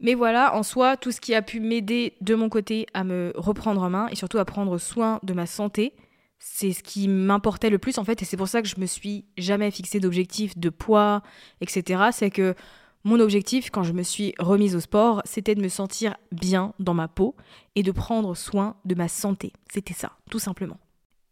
[0.00, 3.32] Mais voilà, en soi, tout ce qui a pu m'aider de mon côté à me
[3.34, 5.94] reprendre en main et surtout à prendre soin de ma santé,
[6.38, 8.86] c'est ce qui m'importait le plus en fait et c'est pour ça que je me
[8.86, 11.22] suis jamais fixé d'objectif de poids
[11.60, 12.54] etc c'est que
[13.04, 16.94] mon objectif quand je me suis remise au sport c'était de me sentir bien dans
[16.94, 17.36] ma peau
[17.76, 19.52] et de prendre soin de ma santé.
[19.72, 20.78] C'était ça tout simplement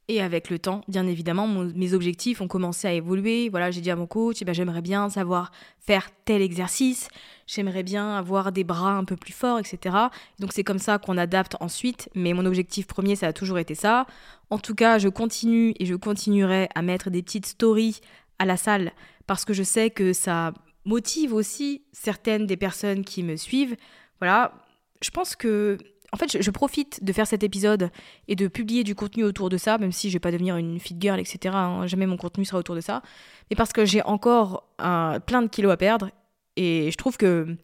[0.08, 3.48] et avec le temps, bien évidemment, mes objectifs ont commencé à évoluer.
[3.48, 7.08] Voilà, j'ai dit à mon coach, eh ben, j'aimerais bien savoir faire tel exercice,
[7.46, 9.96] j'aimerais bien avoir des bras un peu plus forts, etc.
[10.38, 12.10] Donc c'est comme ça qu'on adapte ensuite.
[12.14, 14.06] Mais mon objectif premier, ça a toujours été ça.
[14.50, 18.00] En tout cas, je continue et je continuerai à mettre des petites stories
[18.38, 18.92] à la salle
[19.26, 20.52] parce que je sais que ça
[20.84, 23.76] motive aussi certaines des personnes qui me suivent.
[24.20, 24.52] Voilà,
[25.00, 25.78] je pense que
[26.14, 27.90] en fait, je, profite de faire cet épisode
[28.28, 30.78] et de publier du contenu autour de ça, même si je vais pas devenir une
[30.78, 31.56] fit girl, etc.
[31.56, 33.02] Hein, jamais mon contenu sera autour de ça.
[33.50, 36.10] Mais parce que j'ai encore plein de kilos à perdre
[36.54, 37.56] et je trouve que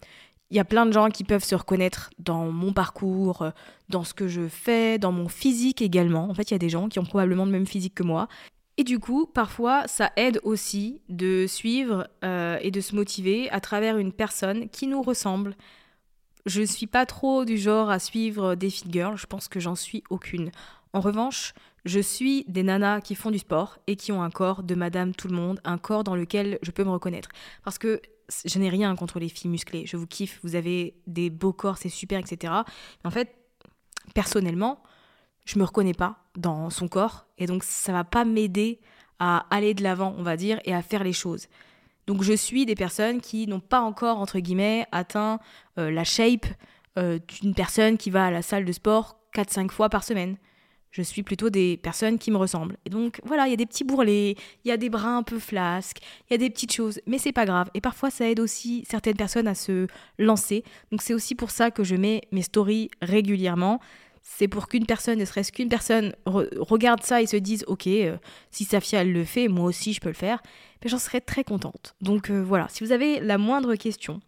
[0.51, 3.47] il y a plein de gens qui peuvent se reconnaître dans mon parcours,
[3.89, 6.29] dans ce que je fais, dans mon physique également.
[6.29, 8.27] En fait, il y a des gens qui ont probablement le même physique que moi.
[8.77, 13.61] Et du coup, parfois, ça aide aussi de suivre euh, et de se motiver à
[13.61, 15.55] travers une personne qui nous ressemble,
[16.47, 19.61] je ne suis pas trop du genre à suivre des fit girls, je pense que
[19.61, 20.51] j'en suis aucune.
[20.93, 24.63] En revanche, je suis des nanas qui font du sport et qui ont un corps
[24.63, 27.29] de madame tout le monde, un corps dans lequel je peux me reconnaître.
[27.65, 28.01] Parce que
[28.45, 31.79] je n'ai rien contre les filles musclées, je vous kiffe, vous avez des beaux corps,
[31.79, 32.53] c'est super, etc.
[33.05, 33.35] En fait,
[34.15, 34.83] personnellement,
[35.45, 38.81] je me reconnais pas dans son corps et donc ça va pas m'aider
[39.19, 41.47] à aller de l'avant, on va dire, et à faire les choses.
[42.11, 45.39] Donc je suis des personnes qui n'ont pas encore, entre guillemets, atteint
[45.79, 46.45] euh, la shape
[46.99, 50.37] euh, d'une personne qui va à la salle de sport 4-5 fois par semaine.
[50.91, 52.77] Je suis plutôt des personnes qui me ressemblent.
[52.85, 54.35] Et donc voilà, il y a des petits bourrelets,
[54.65, 55.99] il y a des bras un peu flasques,
[56.29, 57.71] il y a des petites choses, mais c'est pas grave.
[57.75, 59.87] Et parfois ça aide aussi certaines personnes à se
[60.19, 60.65] lancer.
[60.91, 63.79] Donc c'est aussi pour ça que je mets mes stories régulièrement
[64.23, 68.17] c'est pour qu'une personne, ne serait-ce qu'une personne, regarde ça et se dise Ok, euh,
[68.51, 70.43] si Safia le fait, moi aussi je peux le faire,
[70.83, 71.95] mais j'en serais très contente.
[72.01, 74.21] Donc euh, voilà, si vous avez la moindre question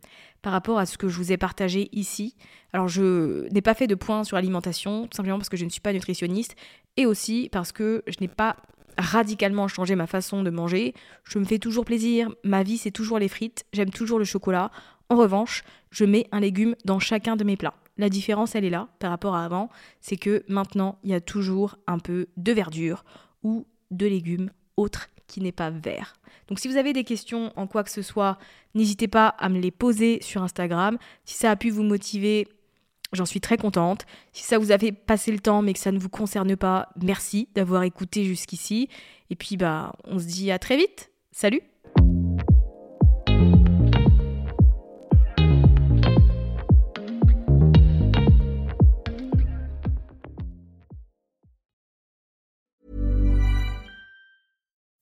[0.42, 2.34] par rapport à ce que je vous ai partagé ici,
[2.72, 5.70] alors je n'ai pas fait de point sur l'alimentation, tout simplement parce que je ne
[5.70, 6.56] suis pas nutritionniste,
[6.96, 8.56] et aussi parce que je n'ai pas
[8.98, 10.94] radicalement changé ma façon de manger.
[11.24, 14.70] Je me fais toujours plaisir, ma vie c'est toujours les frites, j'aime toujours le chocolat.
[15.08, 17.74] En revanche, je mets un légume dans chacun de mes plats.
[17.98, 19.68] La différence, elle est là par rapport à avant.
[20.00, 23.04] C'est que maintenant, il y a toujours un peu de verdure
[23.42, 26.14] ou de légumes autres qui n'est pas vert.
[26.48, 28.38] Donc si vous avez des questions en quoi que ce soit,
[28.74, 30.98] n'hésitez pas à me les poser sur Instagram.
[31.24, 32.48] Si ça a pu vous motiver,
[33.12, 34.04] j'en suis très contente.
[34.32, 36.90] Si ça vous a fait passer le temps mais que ça ne vous concerne pas,
[37.00, 38.88] merci d'avoir écouté jusqu'ici.
[39.30, 41.10] Et puis bah on se dit à très vite.
[41.30, 41.71] Salut